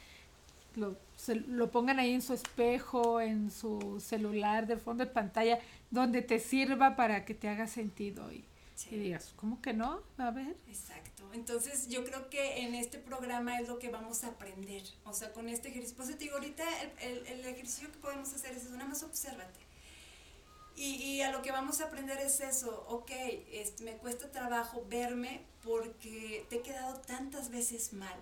[0.75, 5.59] lo, se- lo pongan ahí en su espejo, en su celular, de fondo de pantalla,
[5.91, 8.43] donde te sirva para que te haga sentido y,
[8.75, 8.89] Sí.
[8.95, 10.03] y digas, ¿cómo que no?
[10.17, 10.55] A ver.
[10.67, 11.23] Exacto.
[11.33, 14.83] Entonces yo creo que en este programa es lo que vamos a aprender.
[15.05, 15.95] O sea, con este ejercicio.
[15.97, 18.85] Por eso te digo, ahorita el, el- el ejercicio que podemos hacer es eso, nada
[18.89, 19.59] más obsérvate.
[20.75, 23.09] Y, y a lo que vamos a aprender es eso, ok,
[23.53, 28.17] este, me cuesta trabajo verme porque te he quedado tantas veces mal,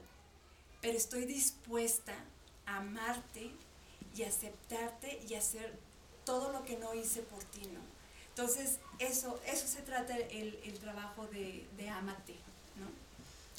[0.79, 2.13] pero estoy dispuesta
[2.67, 3.49] a amarte
[4.15, 5.79] y aceptarte y hacer
[6.25, 7.79] todo lo que no hice por ti, ¿no?
[8.35, 12.33] Entonces, eso, eso se trata el, el trabajo de, de amate,
[12.79, 12.87] ¿no?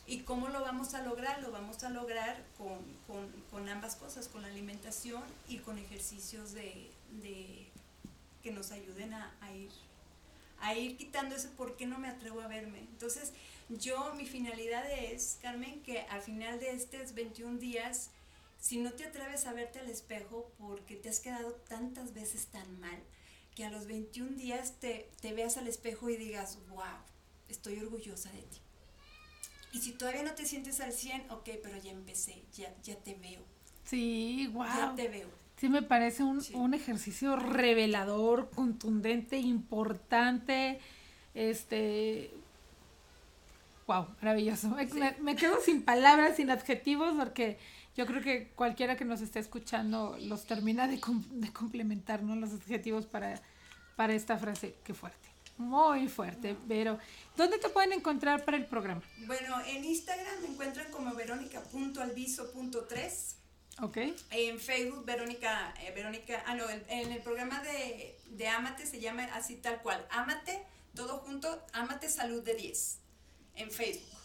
[0.07, 1.41] ¿Y cómo lo vamos a lograr?
[1.43, 6.53] Lo vamos a lograr con, con- con ambas cosas, con la alimentación y con ejercicios
[6.53, 6.91] de,
[7.23, 7.67] de-
[8.43, 9.71] que nos ayuden a, a ir
[10.61, 12.79] a ir quitando ese por qué no me atrevo a verme.
[12.79, 13.33] Entonces,
[13.69, 18.11] yo, mi finalidad es, Carmen, que al final de estos 21 días,
[18.61, 22.81] si no te atreves a verte al espejo porque te has quedado tantas veces tan
[22.81, 22.99] mal,
[23.55, 26.83] que a los 21 días te, te veas al espejo y digas, wow,
[27.49, 28.59] estoy orgullosa de ti.
[29.73, 33.15] Y si todavía no te sientes al 100, ok, pero ya empecé, ya, ya te
[33.15, 33.41] veo,
[33.85, 34.97] Sí, ya wow.
[34.97, 35.29] te veo.
[35.59, 36.55] Sí, me parece un, Sí.
[36.55, 40.81] un ejercicio revelador, contundente, importante.
[41.35, 42.33] Este.
[43.87, 44.75] Wow, maravilloso.
[44.91, 44.99] Sí.
[44.99, 47.59] me- me quedo sin palabras, sin adjetivos, porque
[47.97, 52.35] yo creo que cualquiera que nos esté escuchando los termina de, com- de complementar, ¿no?
[52.37, 53.41] Los adjetivos para,
[53.97, 54.75] para esta frase.
[54.85, 55.29] Qué fuerte.
[55.57, 56.57] Muy fuerte.
[56.67, 56.99] Pero,
[57.37, 59.03] ¿dónde te pueden encontrar para el programa?
[59.27, 63.35] Bueno, en Instagram me encuentran como verónica.alviso.3
[63.83, 63.97] Ok.
[64.31, 69.01] En Facebook, Verónica, eh, Verónica, ah, no, en, en el programa de, de Amate se
[69.01, 70.07] llama así tal cual.
[70.11, 70.63] Amate,
[70.95, 72.99] todo junto, Amate Salud de 10.
[73.57, 74.19] En Facebook.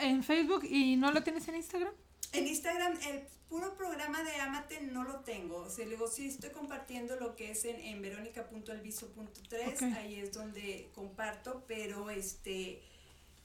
[0.00, 1.92] En Facebook y no lo tienes en Instagram.
[2.32, 5.56] En Instagram, el puro programa de Amate no lo tengo.
[5.58, 9.74] O sea, luego sí estoy compartiendo lo que es en, en verónica.alviso.3.
[9.74, 9.82] Ok.
[9.96, 12.80] Ahí es donde comparto, pero este.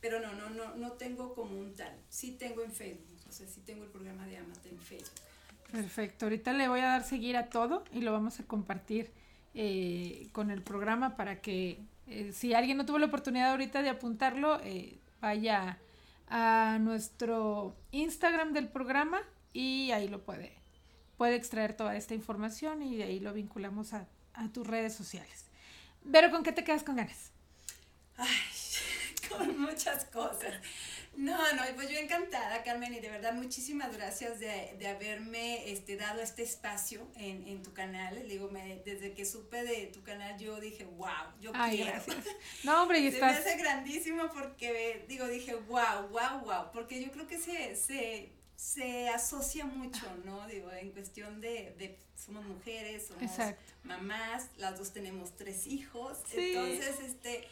[0.02, 1.96] Pero no, no, no, no tengo como un tal.
[2.10, 3.18] Sí tengo en Facebook.
[3.28, 5.20] O sea, sí tengo el programa de Amate en Facebook.
[5.72, 6.28] Perfecto.
[6.28, 9.12] Ahorita le voy a dar seguir a todo y lo vamos a compartir
[9.56, 13.90] eh, con el programa para que eh, si alguien no tuvo la oportunidad ahorita de
[13.90, 15.80] apuntarlo, eh, vaya
[16.28, 19.22] a nuestro Instagram del programa
[19.54, 20.54] y ahí lo puede,
[21.18, 25.46] puede extraer toda esta información y de ahí lo vinculamos a, a tus redes sociales.
[26.12, 27.32] Pero ¿con qué te quedas con ganas?
[28.18, 28.30] Ay,
[29.30, 30.54] con muchas cosas.
[31.18, 35.96] No, no, pues yo encantada, Carmen, y de verdad muchísimas gracias de, de haberme este,
[35.96, 38.28] dado este espacio en, en tu canal.
[38.28, 41.08] Digo, me, desde que supe de tu canal, yo dije, wow,
[41.40, 41.92] yo Ay, quiero.
[41.92, 42.26] gracias.
[42.64, 43.40] No, hombre, y Se me estás...
[43.46, 49.08] hace grandísimo porque, digo, dije, wow, wow, wow, porque yo creo que se, se, se
[49.10, 50.46] asocia mucho, ¿no?
[50.48, 53.74] Digo, en cuestión de, de somos mujeres, somos Exacto.
[53.84, 56.54] mamás, las dos tenemos tres hijos, Sí.
[56.56, 57.48] entonces, este,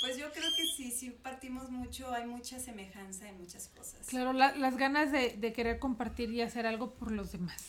[0.00, 4.06] pues yo creo que sí, sí partimos mucho, hay mucha semejanza en muchas cosas.
[4.06, 7.62] Claro, la- las ganas de, de querer compartir y hacer algo por los demás.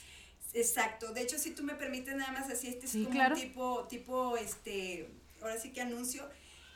[0.53, 3.35] Exacto, de hecho, si tú me permites nada más así, este es Sí, como claro.
[3.35, 5.09] un tipo, tipo, este,
[5.41, 6.27] ahora sí que anuncio,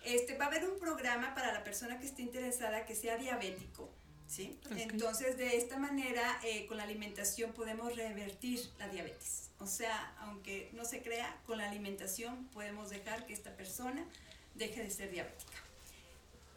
[0.04, 3.90] este, va a haber un programa para la persona que esté interesada que sea diabético,
[4.28, 4.60] ¿sí?
[4.76, 9.50] Entonces, de esta manera, eh, con la alimentación podemos revertir la diabetes.
[9.60, 14.04] O sea, aunque no se crea, con la alimentación podemos dejar que esta persona
[14.56, 15.52] deje de ser diabética.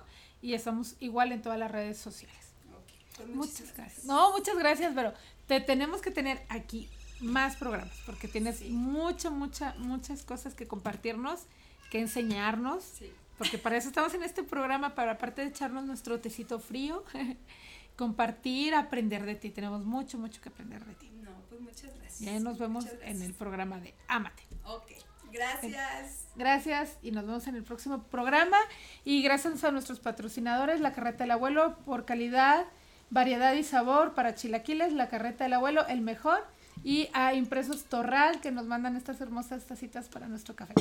[0.41, 2.37] y estamos igual en todas las redes sociales.
[2.71, 4.05] Ok, pues Muchas gracias.
[4.05, 5.13] No, muchas gracias, pero
[5.47, 6.87] te tenemos que tener aquí
[7.19, 8.69] más programas porque tienes Sí.
[8.69, 11.41] mucha, mucha, muchas cosas que compartirnos,
[11.89, 12.83] que enseñarnos.
[12.83, 13.11] Sí.
[13.37, 17.03] Porque para eso estamos en este programa, para aparte de echarnos nuestro tecito frío,
[17.95, 19.49] compartir, aprender de ti.
[19.49, 21.11] Tenemos mucho, mucho que aprender de ti.
[21.21, 22.21] No, pues muchas gracias.
[22.21, 24.43] Y ahí nos vemos en el programa de Amate.
[24.65, 24.91] Ok,
[25.31, 26.27] gracias.
[26.35, 28.57] Gracias y nos vemos en el próximo programa.
[29.03, 32.65] Y gracias a nuestros patrocinadores, La Carreta del Abuelo, por calidad,
[33.09, 36.45] variedad y sabor para chilaquiles, La Carreta del Abuelo, el mejor.
[36.83, 40.73] Y a Impresos Torral, que nos mandan estas hermosas tacitas para nuestro café.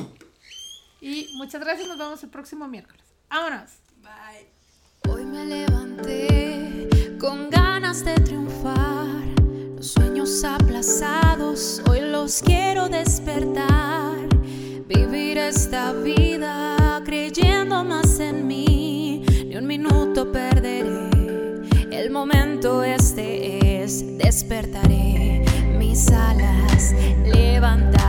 [1.00, 3.02] Y muchas gracias, nos vemos el próximo miércoles.
[3.30, 3.70] ¡Vámonos!
[4.02, 5.10] Bye.
[5.10, 9.06] Hoy me levanté con ganas de triunfar.
[9.76, 14.14] Los sueños aplazados, hoy los quiero despertar.
[14.86, 19.24] Vivir esta vida creyendo más en mí.
[19.46, 21.08] Ni un minuto perderé.
[21.90, 25.44] El momento este es, despertaré
[25.78, 26.92] mis alas,
[27.24, 28.00] levantaré.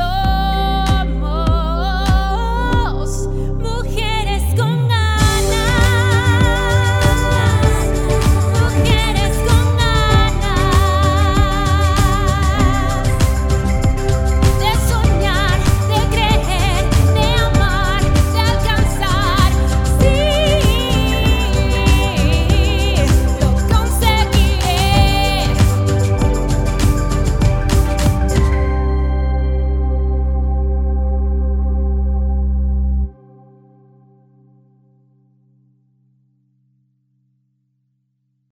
[0.00, 0.37] Oh.